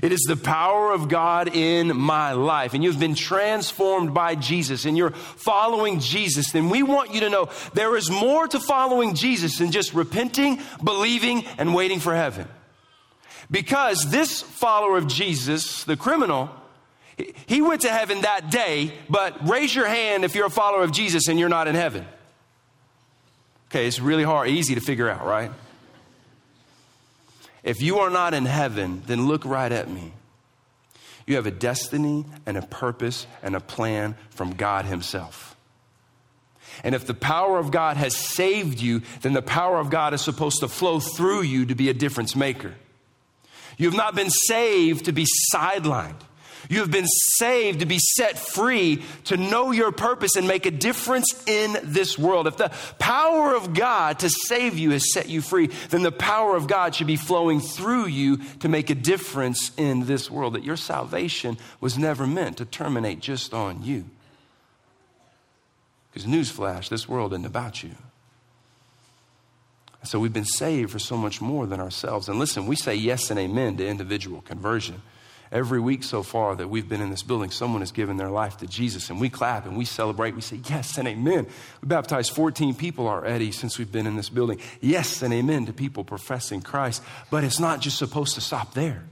it 0.00 0.12
is 0.12 0.20
the 0.28 0.36
power 0.36 0.92
of 0.92 1.08
God 1.08 1.54
in 1.54 1.96
my 1.96 2.32
life, 2.32 2.72
and 2.72 2.84
you've 2.84 3.00
been 3.00 3.16
transformed 3.16 4.14
by 4.14 4.36
Jesus 4.36 4.84
and 4.84 4.96
you're 4.96 5.10
following 5.10 5.98
Jesus, 5.98 6.52
then 6.52 6.70
we 6.70 6.84
want 6.84 7.12
you 7.12 7.20
to 7.20 7.30
know 7.30 7.48
there 7.74 7.96
is 7.96 8.10
more 8.10 8.46
to 8.46 8.60
following 8.60 9.14
Jesus 9.14 9.58
than 9.58 9.72
just 9.72 9.92
repenting, 9.92 10.60
believing, 10.84 11.44
and 11.58 11.74
waiting 11.74 11.98
for 11.98 12.14
heaven. 12.14 12.46
Because 13.50 14.10
this 14.10 14.40
follower 14.40 14.96
of 14.96 15.08
Jesus, 15.08 15.82
the 15.82 15.96
criminal, 15.96 16.48
He 17.46 17.60
went 17.60 17.80
to 17.80 17.90
heaven 17.90 18.20
that 18.20 18.52
day, 18.52 18.92
but 19.10 19.48
raise 19.48 19.74
your 19.74 19.88
hand 19.88 20.24
if 20.24 20.36
you're 20.36 20.46
a 20.46 20.50
follower 20.50 20.84
of 20.84 20.92
Jesus 20.92 21.26
and 21.26 21.40
you're 21.40 21.48
not 21.48 21.66
in 21.66 21.74
heaven. 21.74 22.06
Okay, 23.68 23.88
it's 23.88 23.98
really 23.98 24.22
hard, 24.22 24.48
easy 24.48 24.76
to 24.76 24.80
figure 24.80 25.08
out, 25.08 25.26
right? 25.26 25.50
If 27.62 27.80
you 27.80 28.00
are 28.00 28.10
not 28.10 28.34
in 28.34 28.44
heaven, 28.44 29.02
then 29.06 29.26
look 29.26 29.44
right 29.44 29.70
at 29.70 29.88
me. 29.88 30.12
You 31.26 31.36
have 31.36 31.46
a 31.46 31.52
destiny 31.52 32.24
and 32.46 32.56
a 32.56 32.62
purpose 32.62 33.26
and 33.42 33.54
a 33.54 33.60
plan 33.60 34.16
from 34.30 34.54
God 34.54 34.84
Himself. 34.84 35.56
And 36.82 36.94
if 36.94 37.06
the 37.06 37.14
power 37.14 37.58
of 37.58 37.70
God 37.70 37.96
has 37.96 38.16
saved 38.16 38.80
you, 38.80 39.02
then 39.20 39.34
the 39.34 39.42
power 39.42 39.78
of 39.78 39.90
God 39.90 40.14
is 40.14 40.22
supposed 40.22 40.60
to 40.60 40.68
flow 40.68 41.00
through 41.00 41.42
you 41.42 41.66
to 41.66 41.74
be 41.74 41.88
a 41.90 41.94
difference 41.94 42.34
maker. 42.34 42.74
You 43.76 43.88
have 43.88 43.96
not 43.96 44.14
been 44.14 44.30
saved 44.30 45.04
to 45.04 45.12
be 45.12 45.26
sidelined. 45.54 46.20
You 46.68 46.80
have 46.80 46.90
been 46.90 47.06
saved 47.06 47.80
to 47.80 47.86
be 47.86 47.98
set 47.98 48.38
free 48.38 49.02
to 49.24 49.36
know 49.36 49.72
your 49.72 49.92
purpose 49.92 50.36
and 50.36 50.46
make 50.46 50.66
a 50.66 50.70
difference 50.70 51.26
in 51.46 51.76
this 51.82 52.18
world. 52.18 52.46
If 52.46 52.56
the 52.56 52.72
power 52.98 53.54
of 53.54 53.74
God 53.74 54.20
to 54.20 54.30
save 54.30 54.78
you 54.78 54.90
has 54.90 55.12
set 55.12 55.28
you 55.28 55.40
free, 55.40 55.68
then 55.90 56.02
the 56.02 56.12
power 56.12 56.56
of 56.56 56.66
God 56.66 56.94
should 56.94 57.06
be 57.06 57.16
flowing 57.16 57.60
through 57.60 58.06
you 58.06 58.38
to 58.60 58.68
make 58.68 58.90
a 58.90 58.94
difference 58.94 59.72
in 59.76 60.06
this 60.06 60.30
world. 60.30 60.54
That 60.54 60.64
your 60.64 60.76
salvation 60.76 61.58
was 61.80 61.98
never 61.98 62.26
meant 62.26 62.58
to 62.58 62.64
terminate 62.64 63.20
just 63.20 63.52
on 63.54 63.82
you. 63.82 64.04
Because, 66.12 66.28
newsflash, 66.28 66.88
this 66.88 67.08
world 67.08 67.32
isn't 67.32 67.46
about 67.46 67.82
you. 67.82 67.92
So 70.04 70.18
we've 70.18 70.32
been 70.32 70.44
saved 70.44 70.90
for 70.90 70.98
so 70.98 71.16
much 71.16 71.40
more 71.40 71.66
than 71.66 71.80
ourselves. 71.80 72.28
And 72.28 72.38
listen, 72.38 72.66
we 72.66 72.76
say 72.76 72.94
yes 72.94 73.30
and 73.30 73.38
amen 73.38 73.76
to 73.76 73.86
individual 73.86 74.40
conversion. 74.42 75.00
Every 75.52 75.80
week 75.80 76.02
so 76.02 76.22
far 76.22 76.56
that 76.56 76.68
we've 76.68 76.88
been 76.88 77.02
in 77.02 77.10
this 77.10 77.22
building, 77.22 77.50
someone 77.50 77.82
has 77.82 77.92
given 77.92 78.16
their 78.16 78.30
life 78.30 78.56
to 78.58 78.66
Jesus, 78.66 79.10
and 79.10 79.20
we 79.20 79.28
clap 79.28 79.66
and 79.66 79.76
we 79.76 79.84
celebrate. 79.84 80.34
We 80.34 80.40
say 80.40 80.60
yes 80.66 80.96
and 80.96 81.06
amen. 81.06 81.46
We 81.82 81.88
baptized 81.88 82.32
14 82.34 82.74
people 82.74 83.06
already 83.06 83.52
since 83.52 83.78
we've 83.78 83.92
been 83.92 84.06
in 84.06 84.16
this 84.16 84.30
building. 84.30 84.60
Yes 84.80 85.20
and 85.22 85.32
amen 85.32 85.66
to 85.66 85.74
people 85.74 86.04
professing 86.04 86.62
Christ. 86.62 87.02
But 87.30 87.44
it's 87.44 87.60
not 87.60 87.80
just 87.80 87.98
supposed 87.98 88.34
to 88.36 88.40
stop 88.40 88.72
there. 88.72 89.04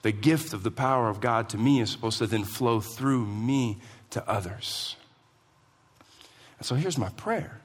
The 0.00 0.12
gift 0.12 0.54
of 0.54 0.62
the 0.62 0.70
power 0.70 1.08
of 1.08 1.20
God 1.20 1.50
to 1.50 1.58
me 1.58 1.80
is 1.80 1.90
supposed 1.90 2.18
to 2.18 2.26
then 2.26 2.44
flow 2.44 2.80
through 2.80 3.26
me 3.26 3.78
to 4.10 4.28
others. 4.28 4.96
And 6.58 6.66
so 6.66 6.74
here's 6.74 6.98
my 6.98 7.10
prayer 7.10 7.61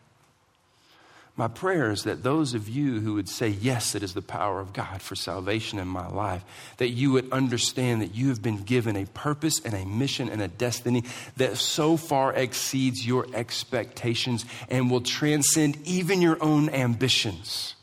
my 1.38 1.48
prayer 1.48 1.92
is 1.92 2.04
that 2.04 2.24
those 2.24 2.56
of 2.56 2.68
you 2.68 3.00
who 3.00 3.14
would 3.14 3.30
say, 3.30 3.50
Yes, 3.50 3.94
it 3.94 4.02
is 4.02 4.16
the 4.16 4.24
power 4.24 4.60
of 4.60 4.74
God 4.74 5.04
for 5.04 5.16
salvation 5.16 5.78
in 5.78 5.88
my 5.88 6.08
life, 6.08 6.44
that 6.78 6.90
you 6.90 7.12
would 7.12 7.32
understand 7.32 8.02
that 8.02 8.16
you 8.16 8.30
have 8.30 8.42
been 8.42 8.64
given 8.64 8.96
a 8.96 9.06
purpose 9.06 9.62
and 9.64 9.76
a 9.76 9.86
mission 9.86 10.30
and 10.30 10.42
a 10.42 10.48
destiny 10.48 11.04
that 11.38 11.58
so 11.58 11.96
far 11.96 12.34
exceeds 12.34 13.06
your 13.06 13.28
expectations 13.36 14.46
and 14.68 14.90
will 14.90 15.02
transcend 15.02 15.78
even 15.86 16.24
your 16.24 16.42
own 16.42 16.70
ambitions. 16.70 17.76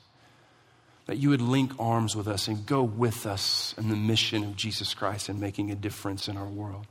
That 1.07 1.19
you 1.19 1.31
would 1.31 1.43
link 1.43 1.73
arms 1.79 2.17
with 2.17 2.27
us 2.27 2.49
and 2.49 2.67
go 2.67 2.83
with 2.83 3.25
us 3.25 3.73
in 3.79 3.89
the 3.89 3.97
mission 3.97 4.43
of 4.43 4.57
Jesus 4.57 4.95
Christ 4.95 5.29
and 5.29 5.39
making 5.39 5.71
a 5.71 5.77
difference 5.77 6.27
in 6.27 6.37
our 6.37 6.49
world. 6.49 6.87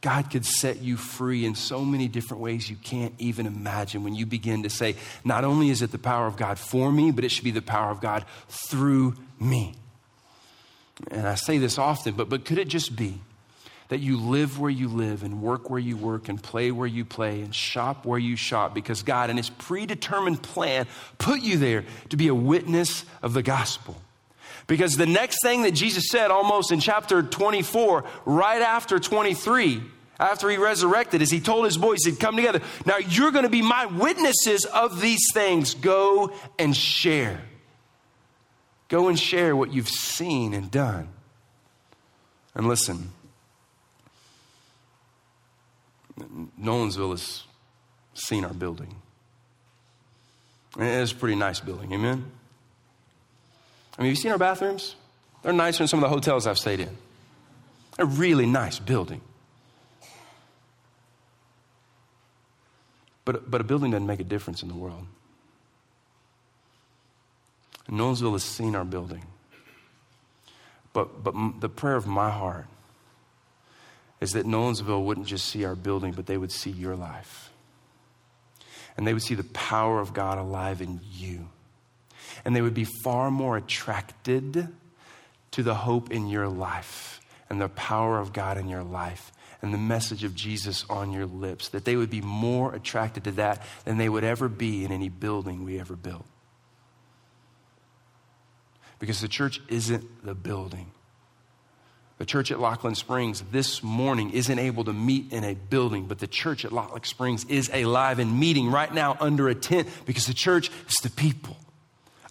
God 0.00 0.30
could 0.30 0.44
set 0.44 0.82
you 0.82 0.96
free 0.96 1.44
in 1.44 1.54
so 1.54 1.84
many 1.84 2.06
different 2.06 2.42
ways 2.42 2.68
you 2.68 2.76
can't 2.76 3.14
even 3.18 3.46
imagine 3.46 4.04
when 4.04 4.14
you 4.14 4.26
begin 4.26 4.62
to 4.62 4.70
say, 4.70 4.94
not 5.24 5.44
only 5.44 5.70
is 5.70 5.82
it 5.82 5.90
the 5.90 5.98
power 5.98 6.26
of 6.26 6.36
God 6.36 6.58
for 6.58 6.92
me, 6.92 7.10
but 7.10 7.24
it 7.24 7.30
should 7.30 7.44
be 7.44 7.50
the 7.50 7.62
power 7.62 7.90
of 7.90 8.00
God 8.00 8.24
through 8.48 9.14
me. 9.40 9.74
And 11.10 11.26
I 11.26 11.34
say 11.34 11.58
this 11.58 11.78
often, 11.78 12.14
but, 12.14 12.28
but 12.28 12.44
could 12.44 12.58
it 12.58 12.68
just 12.68 12.94
be 12.94 13.20
that 13.88 14.00
you 14.00 14.18
live 14.18 14.58
where 14.58 14.70
you 14.70 14.88
live 14.88 15.22
and 15.22 15.40
work 15.40 15.70
where 15.70 15.78
you 15.78 15.96
work 15.96 16.28
and 16.28 16.42
play 16.42 16.70
where 16.70 16.88
you 16.88 17.04
play 17.04 17.40
and 17.40 17.54
shop 17.54 18.04
where 18.04 18.18
you 18.18 18.36
shop 18.36 18.74
because 18.74 19.02
God, 19.02 19.30
in 19.30 19.36
His 19.36 19.50
predetermined 19.50 20.42
plan, 20.42 20.86
put 21.18 21.40
you 21.40 21.56
there 21.56 21.84
to 22.10 22.16
be 22.16 22.28
a 22.28 22.34
witness 22.34 23.04
of 23.22 23.32
the 23.32 23.42
gospel? 23.42 24.00
Because 24.66 24.96
the 24.96 25.06
next 25.06 25.38
thing 25.42 25.62
that 25.62 25.72
Jesus 25.72 26.08
said 26.10 26.30
almost 26.30 26.72
in 26.72 26.80
chapter 26.80 27.22
24, 27.22 28.04
right 28.24 28.62
after 28.62 28.98
23, 28.98 29.82
after 30.18 30.48
he 30.48 30.56
resurrected, 30.56 31.22
is 31.22 31.30
he 31.30 31.40
told 31.40 31.66
his 31.66 31.76
boys, 31.76 31.98
he'd 32.04 32.18
come 32.18 32.36
together. 32.36 32.60
Now 32.84 32.96
you're 32.96 33.30
going 33.30 33.44
to 33.44 33.50
be 33.50 33.62
my 33.62 33.86
witnesses 33.86 34.64
of 34.64 35.00
these 35.00 35.32
things. 35.32 35.74
Go 35.74 36.32
and 36.58 36.76
share. 36.76 37.42
Go 38.88 39.08
and 39.08 39.18
share 39.18 39.54
what 39.54 39.72
you've 39.72 39.88
seen 39.88 40.54
and 40.54 40.70
done. 40.70 41.08
And 42.54 42.66
listen, 42.66 43.12
Nolensville 46.60 47.10
has 47.10 47.42
seen 48.14 48.44
our 48.44 48.54
building. 48.54 48.96
it's 50.78 51.12
a 51.12 51.14
pretty 51.14 51.36
nice 51.36 51.60
building, 51.60 51.92
amen? 51.92 52.32
I 53.98 54.02
mean, 54.02 54.10
have 54.10 54.16
you 54.16 54.22
seen 54.22 54.32
our 54.32 54.38
bathrooms? 54.38 54.94
They're 55.42 55.52
nicer 55.52 55.78
than 55.78 55.88
some 55.88 56.02
of 56.02 56.10
the 56.10 56.14
hotels 56.14 56.46
I've 56.46 56.58
stayed 56.58 56.80
in. 56.80 56.96
A 57.98 58.04
really 58.04 58.46
nice 58.46 58.78
building. 58.78 59.20
But, 63.24 63.50
but 63.50 63.60
a 63.60 63.64
building 63.64 63.90
doesn't 63.90 64.06
make 64.06 64.20
a 64.20 64.24
difference 64.24 64.62
in 64.62 64.68
the 64.68 64.74
world. 64.74 65.06
And 67.88 67.98
Nolensville 67.98 68.32
has 68.32 68.44
seen 68.44 68.74
our 68.74 68.84
building. 68.84 69.24
But, 70.92 71.22
but 71.24 71.60
the 71.60 71.68
prayer 71.68 71.96
of 71.96 72.06
my 72.06 72.30
heart 72.30 72.66
is 74.20 74.32
that 74.32 74.46
Nolensville 74.46 75.04
wouldn't 75.04 75.26
just 75.26 75.46
see 75.46 75.64
our 75.64 75.74
building, 75.74 76.12
but 76.12 76.26
they 76.26 76.38
would 76.38 76.52
see 76.52 76.70
your 76.70 76.96
life. 76.96 77.50
And 78.96 79.06
they 79.06 79.12
would 79.12 79.22
see 79.22 79.34
the 79.34 79.44
power 79.44 80.00
of 80.00 80.14
God 80.14 80.38
alive 80.38 80.80
in 80.80 81.00
you 81.12 81.48
and 82.46 82.54
they 82.54 82.62
would 82.62 82.74
be 82.74 82.84
far 83.02 83.28
more 83.28 83.56
attracted 83.56 84.68
to 85.50 85.62
the 85.64 85.74
hope 85.74 86.12
in 86.12 86.28
your 86.28 86.46
life 86.46 87.20
and 87.50 87.60
the 87.60 87.68
power 87.68 88.20
of 88.20 88.32
God 88.32 88.56
in 88.56 88.68
your 88.68 88.84
life 88.84 89.32
and 89.60 89.74
the 89.74 89.78
message 89.78 90.22
of 90.22 90.32
Jesus 90.36 90.84
on 90.88 91.12
your 91.12 91.26
lips, 91.26 91.70
that 91.70 91.84
they 91.84 91.96
would 91.96 92.08
be 92.08 92.20
more 92.20 92.72
attracted 92.72 93.24
to 93.24 93.32
that 93.32 93.66
than 93.84 93.98
they 93.98 94.08
would 94.08 94.22
ever 94.22 94.48
be 94.48 94.84
in 94.84 94.92
any 94.92 95.08
building 95.08 95.64
we 95.64 95.80
ever 95.80 95.96
built. 95.96 96.24
Because 99.00 99.20
the 99.20 99.28
church 99.28 99.60
isn't 99.68 100.24
the 100.24 100.34
building. 100.34 100.92
The 102.18 102.26
church 102.26 102.52
at 102.52 102.58
Lockeland 102.58 102.96
Springs 102.96 103.42
this 103.50 103.82
morning 103.82 104.30
isn't 104.30 104.58
able 104.58 104.84
to 104.84 104.92
meet 104.92 105.32
in 105.32 105.42
a 105.42 105.54
building, 105.54 106.06
but 106.06 106.20
the 106.20 106.28
church 106.28 106.64
at 106.64 106.70
Lockeland 106.70 107.06
Springs 107.06 107.44
is 107.46 107.68
alive 107.74 108.20
and 108.20 108.38
meeting 108.38 108.70
right 108.70 108.94
now 108.94 109.16
under 109.18 109.48
a 109.48 109.54
tent 109.56 109.88
because 110.06 110.26
the 110.26 110.34
church 110.34 110.70
is 110.86 110.94
the 111.02 111.10
people 111.10 111.56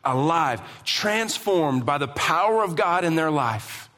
alive, 0.06 0.62
transformed 0.84 1.86
by 1.86 1.98
the 1.98 2.08
power 2.08 2.64
of 2.64 2.76
God 2.76 3.04
in 3.04 3.16
their 3.16 3.32
life, 3.32 3.90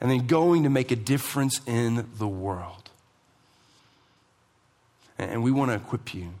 and 0.00 0.10
then 0.10 0.26
going 0.26 0.64
to 0.64 0.70
make 0.70 0.90
a 0.90 0.96
difference 0.96 1.60
in 1.66 2.06
the 2.18 2.28
world. 2.28 2.90
And 5.18 5.42
we 5.42 5.50
want 5.50 5.70
to 5.70 5.76
equip 5.76 6.14
you 6.14 6.32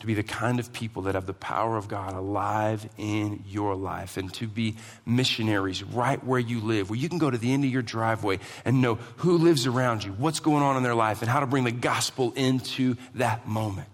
to 0.00 0.06
be 0.06 0.14
the 0.14 0.22
kind 0.22 0.60
of 0.60 0.72
people 0.72 1.02
that 1.02 1.14
have 1.14 1.26
the 1.26 1.32
power 1.32 1.76
of 1.76 1.88
God 1.88 2.12
alive 2.12 2.88
in 2.98 3.42
your 3.48 3.74
life 3.74 4.16
and 4.16 4.32
to 4.34 4.46
be 4.46 4.76
missionaries 5.04 5.82
right 5.82 6.22
where 6.24 6.38
you 6.38 6.60
live, 6.60 6.88
where 6.88 6.98
you 6.98 7.08
can 7.08 7.18
go 7.18 7.30
to 7.30 7.38
the 7.38 7.52
end 7.52 7.64
of 7.64 7.70
your 7.70 7.82
driveway 7.82 8.38
and 8.64 8.80
know 8.80 8.96
who 9.16 9.38
lives 9.38 9.66
around 9.66 10.04
you, 10.04 10.12
what's 10.12 10.40
going 10.40 10.62
on 10.62 10.76
in 10.76 10.84
their 10.84 10.94
life, 10.94 11.20
and 11.20 11.30
how 11.30 11.40
to 11.40 11.46
bring 11.46 11.64
the 11.64 11.72
gospel 11.72 12.32
into 12.36 12.96
that 13.14 13.48
moment. 13.48 13.88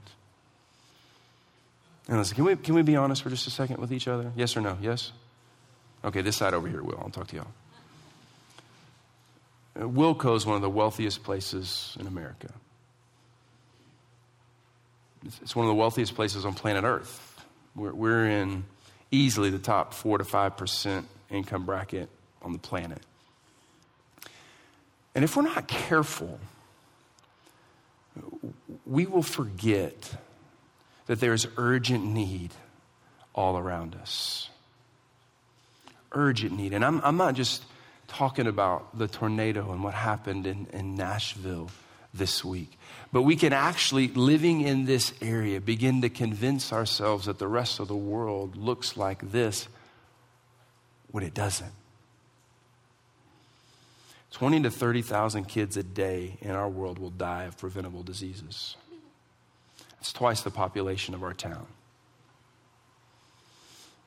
And 2.08 2.18
listen, 2.18 2.34
can 2.34 2.44
we, 2.44 2.56
can 2.56 2.74
we 2.74 2.82
be 2.82 2.96
honest 2.96 3.22
for 3.22 3.30
just 3.30 3.46
a 3.46 3.50
second 3.50 3.78
with 3.78 3.92
each 3.92 4.08
other? 4.08 4.30
Yes 4.36 4.56
or 4.56 4.60
no? 4.60 4.76
Yes? 4.80 5.12
Okay, 6.04 6.20
this 6.20 6.36
side 6.36 6.52
over 6.52 6.68
here 6.68 6.82
will. 6.82 6.98
I'll 7.00 7.10
talk 7.10 7.28
to 7.28 7.36
y'all. 7.36 7.46
Uh, 9.76 9.80
Wilco 9.84 10.36
is 10.36 10.44
one 10.44 10.56
of 10.56 10.62
the 10.62 10.70
wealthiest 10.70 11.22
places 11.22 11.96
in 11.98 12.06
America. 12.06 12.52
It's 15.40 15.56
one 15.56 15.64
of 15.64 15.70
the 15.70 15.74
wealthiest 15.74 16.14
places 16.14 16.44
on 16.44 16.52
planet 16.52 16.84
Earth. 16.84 17.42
We're, 17.74 17.94
we're 17.94 18.26
in 18.26 18.64
easily 19.10 19.48
the 19.48 19.58
top 19.58 19.94
4 19.94 20.18
to 20.18 20.24
5% 20.24 21.04
income 21.30 21.64
bracket 21.64 22.10
on 22.42 22.52
the 22.52 22.58
planet. 22.58 23.00
And 25.14 25.24
if 25.24 25.36
we're 25.36 25.42
not 25.42 25.66
careful, 25.66 26.38
we 28.84 29.06
will 29.06 29.22
forget 29.22 30.16
that 31.06 31.20
there's 31.20 31.46
urgent 31.56 32.04
need 32.04 32.50
all 33.34 33.58
around 33.58 33.94
us. 33.94 34.48
Urgent 36.12 36.56
need. 36.56 36.72
And 36.72 36.84
I'm, 36.84 37.00
I'm 37.02 37.16
not 37.16 37.34
just 37.34 37.62
talking 38.06 38.46
about 38.46 38.96
the 38.96 39.08
tornado 39.08 39.72
and 39.72 39.82
what 39.82 39.94
happened 39.94 40.46
in, 40.46 40.66
in 40.72 40.96
Nashville 40.96 41.70
this 42.12 42.44
week, 42.44 42.78
but 43.12 43.22
we 43.22 43.34
can 43.34 43.52
actually, 43.52 44.08
living 44.08 44.60
in 44.60 44.84
this 44.84 45.12
area, 45.20 45.60
begin 45.60 46.02
to 46.02 46.08
convince 46.08 46.72
ourselves 46.72 47.26
that 47.26 47.38
the 47.38 47.48
rest 47.48 47.80
of 47.80 47.88
the 47.88 47.96
world 47.96 48.56
looks 48.56 48.96
like 48.96 49.32
this 49.32 49.66
when 51.10 51.24
it 51.24 51.34
doesn't. 51.34 51.72
20 54.30 54.62
to 54.62 54.70
30,000 54.70 55.44
kids 55.44 55.76
a 55.76 55.82
day 55.82 56.36
in 56.40 56.50
our 56.50 56.68
world 56.68 56.98
will 56.98 57.10
die 57.10 57.44
of 57.44 57.56
preventable 57.56 58.02
diseases. 58.02 58.76
It's 60.04 60.12
twice 60.12 60.42
the 60.42 60.50
population 60.50 61.14
of 61.14 61.22
our 61.22 61.32
town. 61.32 61.66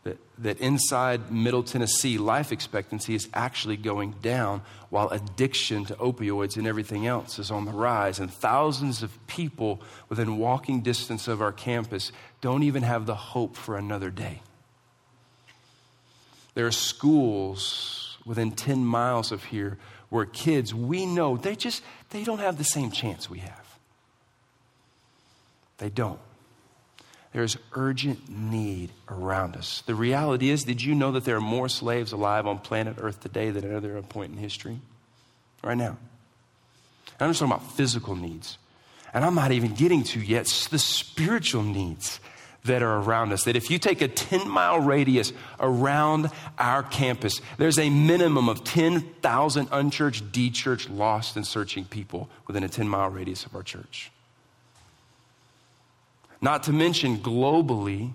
That, 0.03 0.19
that 0.38 0.60
inside 0.60 1.31
Middle 1.31 1.63
Tennessee, 1.63 2.19
life 2.19 2.51
expectancy 2.51 3.15
is 3.15 3.27
actually 3.33 3.77
going 3.77 4.12
down 4.21 4.62
while 4.91 5.10
addiction 5.10 5.86
to 5.86 5.95
opioids 5.95 6.55
and 6.55 6.67
everything 6.67 7.07
else 7.07 7.39
is 7.39 7.49
on 7.49 7.65
the 7.65 7.71
rise. 7.71 8.19
And 8.19 8.31
thousands 8.31 9.01
of 9.01 9.10
people 9.25 9.81
within 10.07 10.38
walking 10.38 10.81
distance 10.81 11.27
of 11.27 11.41
our 11.41 11.51
campus 11.51 12.12
don't 12.41 12.62
even 12.62 12.83
have 12.83 13.07
the 13.07 13.15
hope 13.15 13.55
for 13.55 13.75
another 13.75 14.12
day. 14.12 14.43
There 16.53 16.67
are 16.67 16.71
schools 16.71 18.19
within 18.23 18.51
10 18.51 18.86
miles 18.86 19.31
of 19.31 19.45
here 19.45 19.79
where 20.10 20.25
kids 20.25 20.75
we 20.75 21.07
know 21.07 21.38
they 21.38 21.55
just 21.55 21.81
they 22.12 22.23
don't 22.23 22.38
have 22.38 22.60
the 22.60 22.63
same 22.63 22.91
chance 22.91 23.31
we 23.31 23.39
have. 23.39 23.66
They 25.77 25.89
don't. 25.89 26.19
There's 27.33 27.57
urgent 27.73 28.29
need 28.29 28.91
around 29.09 29.55
us. 29.57 29.83
The 29.85 29.95
reality 29.95 30.49
is, 30.49 30.63
did 30.63 30.81
you 30.81 30.95
know 30.95 31.11
that 31.11 31.25
there 31.25 31.35
are 31.35 31.41
more 31.41 31.69
slaves 31.69 32.11
alive 32.11 32.47
on 32.47 32.57
planet 32.59 32.95
Earth 32.99 33.19
today 33.19 33.51
than 33.51 33.63
at 33.63 33.69
any 33.69 33.75
other 33.75 34.01
point 34.01 34.31
in 34.31 34.37
history? 34.37 34.79
Right 35.63 35.77
now. 35.77 35.97
And 37.19 37.27
I'm 37.27 37.29
just 37.29 37.39
talking 37.39 37.53
about 37.53 37.71
physical 37.73 38.15
needs. 38.15 38.57
And 39.13 39.25
I'm 39.25 39.35
not 39.35 39.51
even 39.51 39.73
getting 39.73 40.03
to 40.05 40.19
yet 40.19 40.45
the 40.71 40.79
spiritual 40.79 41.63
needs 41.63 42.19
that 42.65 42.81
are 42.81 42.97
around 43.01 43.31
us. 43.31 43.43
That 43.43 43.55
if 43.55 43.69
you 43.71 43.79
take 43.79 44.01
a 44.01 44.07
10 44.07 44.47
mile 44.47 44.79
radius 44.79 45.33
around 45.59 46.29
our 46.57 46.83
campus, 46.83 47.41
there's 47.57 47.79
a 47.79 47.89
minimum 47.89 48.49
of 48.49 48.63
10,000 48.63 49.67
unchurched, 49.71 50.31
de-churched, 50.31 50.89
lost, 50.89 51.35
and 51.35 51.45
searching 51.45 51.85
people 51.85 52.29
within 52.45 52.63
a 52.63 52.69
10 52.69 52.87
mile 52.87 53.09
radius 53.09 53.45
of 53.45 53.55
our 53.55 53.63
church. 53.63 54.11
Not 56.41 56.63
to 56.63 56.73
mention 56.73 57.17
globally, 57.17 58.12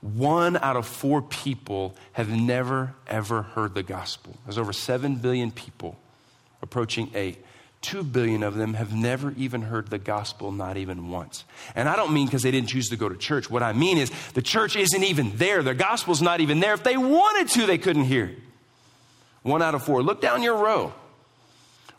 one 0.00 0.56
out 0.56 0.76
of 0.76 0.86
four 0.86 1.22
people 1.22 1.94
have 2.12 2.28
never, 2.28 2.94
ever 3.06 3.42
heard 3.42 3.74
the 3.74 3.84
gospel. 3.84 4.36
There's 4.44 4.58
over 4.58 4.72
7 4.72 5.16
billion 5.16 5.52
people, 5.52 5.96
approaching 6.60 7.10
8. 7.14 7.38
2 7.82 8.04
billion 8.04 8.42
of 8.42 8.54
them 8.54 8.74
have 8.74 8.94
never 8.94 9.32
even 9.36 9.62
heard 9.62 9.90
the 9.90 9.98
gospel, 9.98 10.52
not 10.52 10.76
even 10.76 11.10
once. 11.10 11.44
And 11.74 11.88
I 11.88 11.96
don't 11.96 12.12
mean 12.12 12.26
because 12.26 12.42
they 12.42 12.50
didn't 12.50 12.68
choose 12.68 12.88
to 12.88 12.96
go 12.96 13.08
to 13.08 13.16
church. 13.16 13.50
What 13.50 13.62
I 13.62 13.72
mean 13.72 13.98
is 13.98 14.10
the 14.34 14.42
church 14.42 14.76
isn't 14.76 15.02
even 15.02 15.36
there. 15.36 15.62
The 15.62 15.74
gospel's 15.74 16.22
not 16.22 16.40
even 16.40 16.60
there. 16.60 16.74
If 16.74 16.84
they 16.84 16.96
wanted 16.96 17.48
to, 17.54 17.66
they 17.66 17.78
couldn't 17.78 18.04
hear 18.04 18.26
it. 18.26 18.38
One 19.42 19.62
out 19.62 19.74
of 19.74 19.84
four. 19.84 20.02
Look 20.02 20.20
down 20.20 20.42
your 20.42 20.56
row. 20.56 20.92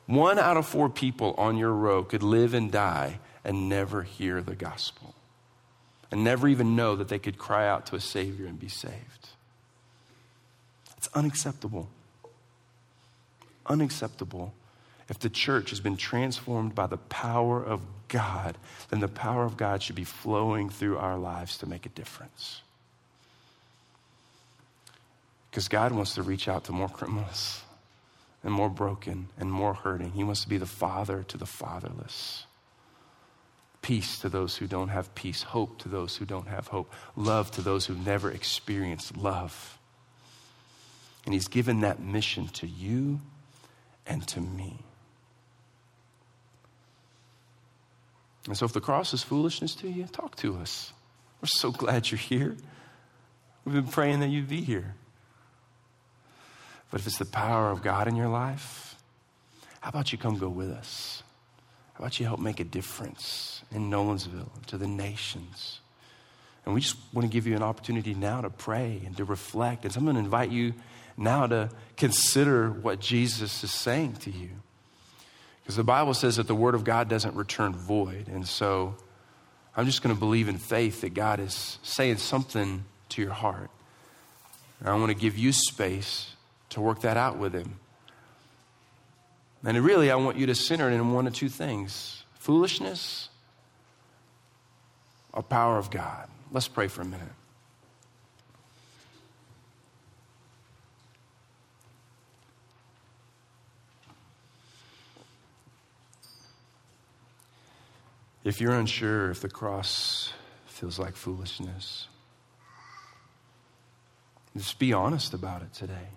One 0.05 0.39
out 0.39 0.57
of 0.57 0.65
four 0.65 0.89
people 0.89 1.33
on 1.37 1.57
your 1.57 1.71
row 1.71 2.03
could 2.03 2.23
live 2.23 2.53
and 2.53 2.71
die 2.71 3.19
and 3.43 3.69
never 3.69 4.03
hear 4.03 4.41
the 4.41 4.55
gospel 4.55 5.15
and 6.11 6.23
never 6.23 6.47
even 6.47 6.75
know 6.75 6.95
that 6.95 7.07
they 7.07 7.19
could 7.19 7.37
cry 7.37 7.67
out 7.67 7.87
to 7.87 7.95
a 7.95 7.99
Savior 7.99 8.45
and 8.45 8.59
be 8.59 8.67
saved. 8.67 9.29
It's 10.97 11.09
unacceptable. 11.15 11.89
Unacceptable 13.65 14.53
if 15.09 15.19
the 15.19 15.29
church 15.29 15.69
has 15.71 15.79
been 15.79 15.97
transformed 15.97 16.75
by 16.75 16.87
the 16.87 16.97
power 16.97 17.63
of 17.63 17.81
God, 18.07 18.57
then 18.89 18.99
the 18.99 19.07
power 19.07 19.43
of 19.43 19.57
God 19.57 19.83
should 19.83 19.95
be 19.95 20.03
flowing 20.03 20.69
through 20.69 20.97
our 20.97 21.17
lives 21.17 21.57
to 21.59 21.65
make 21.65 21.85
a 21.85 21.89
difference. 21.89 22.61
Because 25.49 25.67
God 25.67 25.91
wants 25.91 26.15
to 26.15 26.23
reach 26.23 26.47
out 26.47 26.63
to 26.65 26.71
more 26.71 26.89
criminals 26.89 27.61
and 28.43 28.53
more 28.53 28.69
broken 28.69 29.27
and 29.37 29.51
more 29.51 29.73
hurting. 29.73 30.11
He 30.11 30.23
wants 30.23 30.41
to 30.41 30.49
be 30.49 30.57
the 30.57 30.65
father 30.65 31.23
to 31.27 31.37
the 31.37 31.45
fatherless. 31.45 32.45
Peace 33.83 34.17
to 34.19 34.29
those 34.29 34.55
who 34.55 34.65
don't 34.65 34.87
have 34.87 35.13
peace, 35.13 35.43
hope 35.43 35.77
to 35.79 35.89
those 35.89 36.15
who 36.15 36.25
don't 36.25 36.47
have 36.47 36.67
hope, 36.67 36.91
love 37.15 37.51
to 37.51 37.61
those 37.61 37.85
who've 37.85 38.05
never 38.05 38.31
experienced 38.31 39.15
love. 39.17 39.77
And 41.25 41.33
He's 41.33 41.49
given 41.49 41.81
that 41.81 41.99
mission 41.99 42.47
to 42.47 42.65
you 42.65 43.19
and 44.07 44.25
to 44.29 44.39
me. 44.39 44.79
And 48.47 48.57
so, 48.57 48.65
if 48.65 48.73
the 48.73 48.81
cross 48.81 49.13
is 49.13 49.21
foolishness 49.21 49.75
to 49.75 49.89
you, 49.89 50.05
talk 50.05 50.37
to 50.37 50.57
us. 50.57 50.93
We're 51.41 51.47
so 51.47 51.71
glad 51.71 52.09
you're 52.09 52.17
here. 52.17 52.55
We've 53.65 53.75
been 53.75 53.87
praying 53.87 54.21
that 54.21 54.29
you'd 54.29 54.47
be 54.47 54.61
here. 54.61 54.95
But 56.89 57.01
if 57.01 57.07
it's 57.07 57.17
the 57.17 57.25
power 57.25 57.69
of 57.69 57.81
God 57.81 58.07
in 58.07 58.15
your 58.15 58.29
life, 58.29 58.95
how 59.81 59.89
about 59.89 60.13
you 60.13 60.17
come 60.17 60.37
go 60.37 60.47
with 60.47 60.69
us? 60.69 61.23
How 61.93 61.99
about 61.99 62.19
you 62.19 62.25
help 62.25 62.39
make 62.39 62.59
a 62.59 62.63
difference 62.63 63.61
in 63.71 63.89
Nolensville, 63.89 64.65
to 64.67 64.77
the 64.77 64.87
nations? 64.87 65.79
And 66.65 66.73
we 66.73 66.81
just 66.81 66.97
want 67.13 67.29
to 67.29 67.31
give 67.31 67.45
you 67.45 67.55
an 67.55 67.63
opportunity 67.63 68.13
now 68.13 68.41
to 68.41 68.49
pray 68.49 69.01
and 69.05 69.15
to 69.17 69.25
reflect. 69.25 69.83
And 69.83 69.93
so 69.93 69.99
I'm 69.99 70.05
going 70.05 70.15
to 70.15 70.21
invite 70.21 70.49
you 70.49 70.73
now 71.17 71.45
to 71.47 71.69
consider 71.97 72.71
what 72.71 72.99
Jesus 72.99 73.63
is 73.63 73.71
saying 73.71 74.13
to 74.21 74.31
you. 74.31 74.49
Because 75.61 75.75
the 75.75 75.83
Bible 75.83 76.13
says 76.13 76.37
that 76.37 76.47
the 76.47 76.55
Word 76.55 76.75
of 76.75 76.83
God 76.83 77.09
doesn't 77.09 77.35
return 77.35 77.73
void. 77.73 78.27
And 78.27 78.47
so 78.47 78.95
I'm 79.75 79.85
just 79.85 80.01
going 80.01 80.15
to 80.15 80.19
believe 80.19 80.49
in 80.49 80.57
faith 80.57 81.01
that 81.01 81.13
God 81.13 81.39
is 81.39 81.79
saying 81.83 82.17
something 82.17 82.85
to 83.09 83.21
your 83.21 83.31
heart. 83.31 83.69
And 84.79 84.89
I 84.89 84.95
want 84.95 85.09
to 85.09 85.17
give 85.17 85.37
you 85.37 85.51
space 85.51 86.35
to 86.69 86.81
work 86.81 87.01
that 87.01 87.17
out 87.17 87.37
with 87.37 87.53
Him. 87.53 87.79
And 89.65 89.77
really, 89.77 90.11
I 90.11 90.15
want 90.15 90.37
you 90.37 90.45
to 90.47 90.55
center 90.55 90.89
it 90.89 90.93
in 90.93 91.13
one 91.13 91.25
of 91.25 91.33
two 91.33 91.49
things 91.49 92.23
foolishness 92.35 93.29
or 95.31 95.41
power 95.41 95.77
of 95.77 95.89
God. 95.89 96.27
Let's 96.51 96.67
pray 96.67 96.87
for 96.87 97.01
a 97.01 97.05
minute. 97.05 97.27
If 108.43 108.59
you're 108.59 108.73
unsure 108.73 109.31
if 109.31 109.39
the 109.39 109.49
cross 109.49 110.33
feels 110.65 110.99
like 110.99 111.15
foolishness, 111.15 112.07
just 114.57 114.77
be 114.79 114.91
honest 114.91 115.33
about 115.33 115.61
it 115.61 115.73
today. 115.73 116.09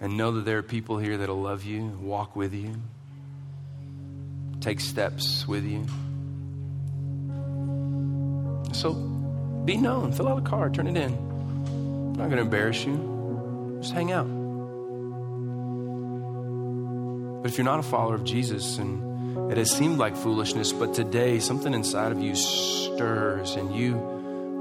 And 0.00 0.16
know 0.16 0.32
that 0.32 0.44
there 0.44 0.58
are 0.58 0.62
people 0.62 0.98
here 0.98 1.16
that'll 1.16 1.40
love 1.40 1.64
you, 1.64 1.86
walk 2.00 2.36
with 2.36 2.52
you, 2.52 2.74
take 4.60 4.80
steps 4.80 5.48
with 5.48 5.64
you. 5.64 5.86
So 8.74 8.92
be 9.64 9.76
known. 9.76 10.12
Fill 10.12 10.28
out 10.28 10.38
a 10.38 10.42
card, 10.42 10.74
turn 10.74 10.86
it 10.86 10.96
in. 10.96 11.12
I'm 11.12 12.12
not 12.12 12.26
going 12.26 12.36
to 12.36 12.42
embarrass 12.42 12.84
you. 12.84 13.78
Just 13.80 13.94
hang 13.94 14.12
out. 14.12 14.26
But 17.42 17.50
if 17.50 17.58
you're 17.58 17.64
not 17.64 17.80
a 17.80 17.82
follower 17.82 18.14
of 18.14 18.24
Jesus 18.24 18.78
and 18.78 19.50
it 19.50 19.56
has 19.56 19.70
seemed 19.70 19.98
like 19.98 20.16
foolishness, 20.16 20.72
but 20.72 20.94
today 20.94 21.38
something 21.38 21.72
inside 21.72 22.12
of 22.12 22.20
you 22.20 22.34
stirs 22.34 23.54
and 23.54 23.74
you 23.74 24.14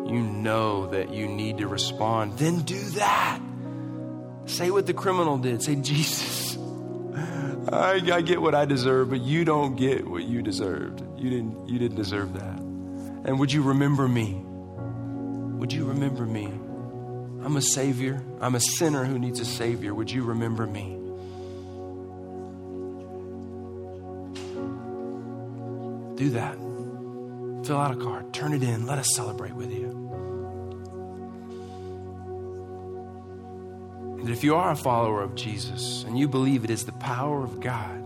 you 0.08 0.21
know 0.21 0.88
that 0.88 1.12
you 1.12 1.28
need 1.28 1.58
to 1.58 1.67
respond. 1.67 2.38
Then 2.38 2.62
do 2.62 2.80
that. 2.91 3.41
Say 4.45 4.69
what 4.69 4.86
the 4.86 4.93
criminal 4.93 5.38
did. 5.38 5.62
Say, 5.62 5.75
Jesus, 5.75 6.58
I, 7.71 8.01
I 8.13 8.21
get 8.21 8.41
what 8.41 8.53
I 8.53 8.65
deserve, 8.65 9.10
but 9.10 9.21
you 9.21 9.43
don't 9.43 9.75
get 9.75 10.08
what 10.08 10.23
you 10.23 10.41
deserved. 10.41 11.03
You 11.17 11.29
didn't 11.29 11.67
you 11.67 11.79
didn't 11.79 11.97
deserve 11.97 12.34
that. 12.34 12.60
And 12.60 13.39
would 13.39 13.51
you 13.51 13.63
remember 13.63 14.08
me? 14.08 14.41
Would 15.58 15.73
you 15.73 15.86
remember 15.86 16.25
me? 16.25 16.45
I'm 17.43 17.58
a 17.58 17.62
savior. 17.62 18.23
I'm 18.39 18.55
a 18.55 18.60
sinner 18.60 19.03
who 19.03 19.17
needs 19.17 19.39
a 19.39 19.45
savior. 19.45 19.93
Would 19.93 20.11
you 20.11 20.24
remember 20.24 20.67
me? 20.67 20.95
Do 26.15 26.30
that. 26.30 26.55
Fill 27.65 27.78
out 27.78 27.91
a 27.91 27.95
card, 27.95 28.32
turn 28.32 28.53
it 28.53 28.61
in, 28.61 28.86
let 28.86 28.99
us 28.99 29.15
celebrate 29.15 29.53
with 29.53 29.72
you. 29.72 30.34
And 34.26 34.34
if 34.34 34.43
you 34.43 34.55
are 34.55 34.71
a 34.71 34.76
follower 34.76 35.21
of 35.21 35.36
Jesus 35.36 36.01
and 36.01 36.17
you 36.17 36.28
believe 36.28 36.63
it 36.63 36.71
is 36.71 36.84
the 36.84 36.93
power 36.93 37.43
of 37.43 37.59
God, 37.59 38.01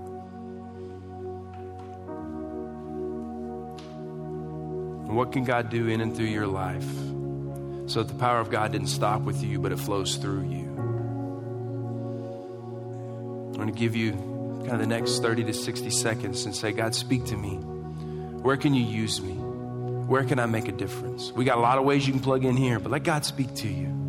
what 5.08 5.32
can 5.32 5.46
God 5.46 5.70
do 5.70 5.88
in 5.88 6.02
and 6.02 6.14
through 6.14 6.26
your 6.26 6.46
life 6.46 6.84
so 7.90 8.04
that 8.04 8.10
the 8.10 8.20
power 8.20 8.42
of 8.42 8.50
God 8.50 8.74
didn't 8.74 8.90
stop 8.90 9.22
with 9.22 9.42
you, 9.42 9.60
but 9.60 9.72
it 9.72 9.80
flows 9.80 10.18
through 10.18 10.42
you? 10.42 10.68
I'm 13.48 13.54
going 13.54 13.72
to 13.72 13.80
give 13.80 13.96
you 13.96 14.12
kind 14.12 14.74
of 14.74 14.80
the 14.80 14.88
next 14.88 15.22
30 15.22 15.46
to 15.46 15.54
60 15.54 15.90
seconds 15.90 16.44
and 16.44 16.54
say, 16.54 16.74
God, 16.74 16.94
speak 16.96 17.28
to 17.28 17.38
me. 17.38 17.56
Where 18.42 18.58
can 18.58 18.74
you 18.74 18.84
use 18.84 19.22
me? 19.22 19.36
Where 19.36 20.26
can 20.26 20.38
I 20.38 20.48
make 20.48 20.68
a 20.68 20.74
difference? 20.74 21.32
We 21.32 21.46
got 21.46 21.58
a 21.58 21.62
lot 21.62 21.78
of 21.78 21.86
ways 21.86 22.06
you 22.06 22.12
can 22.12 22.22
plug 22.22 22.44
in 22.44 22.58
here, 22.58 22.78
but 22.78 22.92
let 22.92 23.04
God 23.04 23.24
speak 23.24 23.56
to 23.56 23.70
you. 23.70 24.09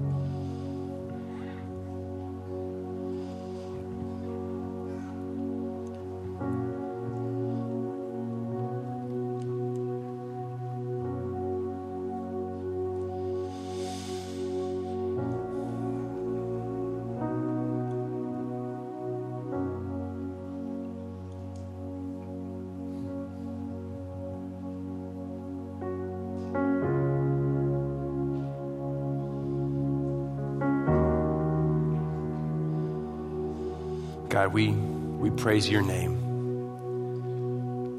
Praise 35.41 35.69
your 35.71 35.83
name. 35.83 36.17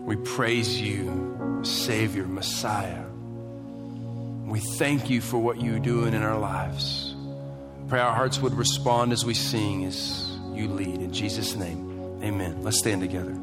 We 0.06 0.16
praise 0.16 0.80
you, 0.80 1.62
Savior, 1.64 2.26
Messiah. 2.28 3.04
We 4.46 4.60
thank 4.78 5.10
you 5.10 5.22
for 5.22 5.39
what 5.39 5.60
you're 5.60 5.80
doing 5.80 6.14
in 6.14 6.22
our 6.22 6.38
lives. 6.38 7.16
Pray 7.88 8.00
our 8.00 8.14
hearts 8.14 8.39
would 8.39 8.54
respond 8.54 9.12
as 9.12 9.26
we 9.26 9.34
sing, 9.34 9.86
as 9.86 10.38
you 10.54 10.68
lead. 10.68 11.02
In 11.02 11.12
Jesus' 11.12 11.56
name, 11.56 12.22
amen. 12.24 12.62
Let's 12.62 12.78
stand 12.78 13.02
together. 13.02 13.36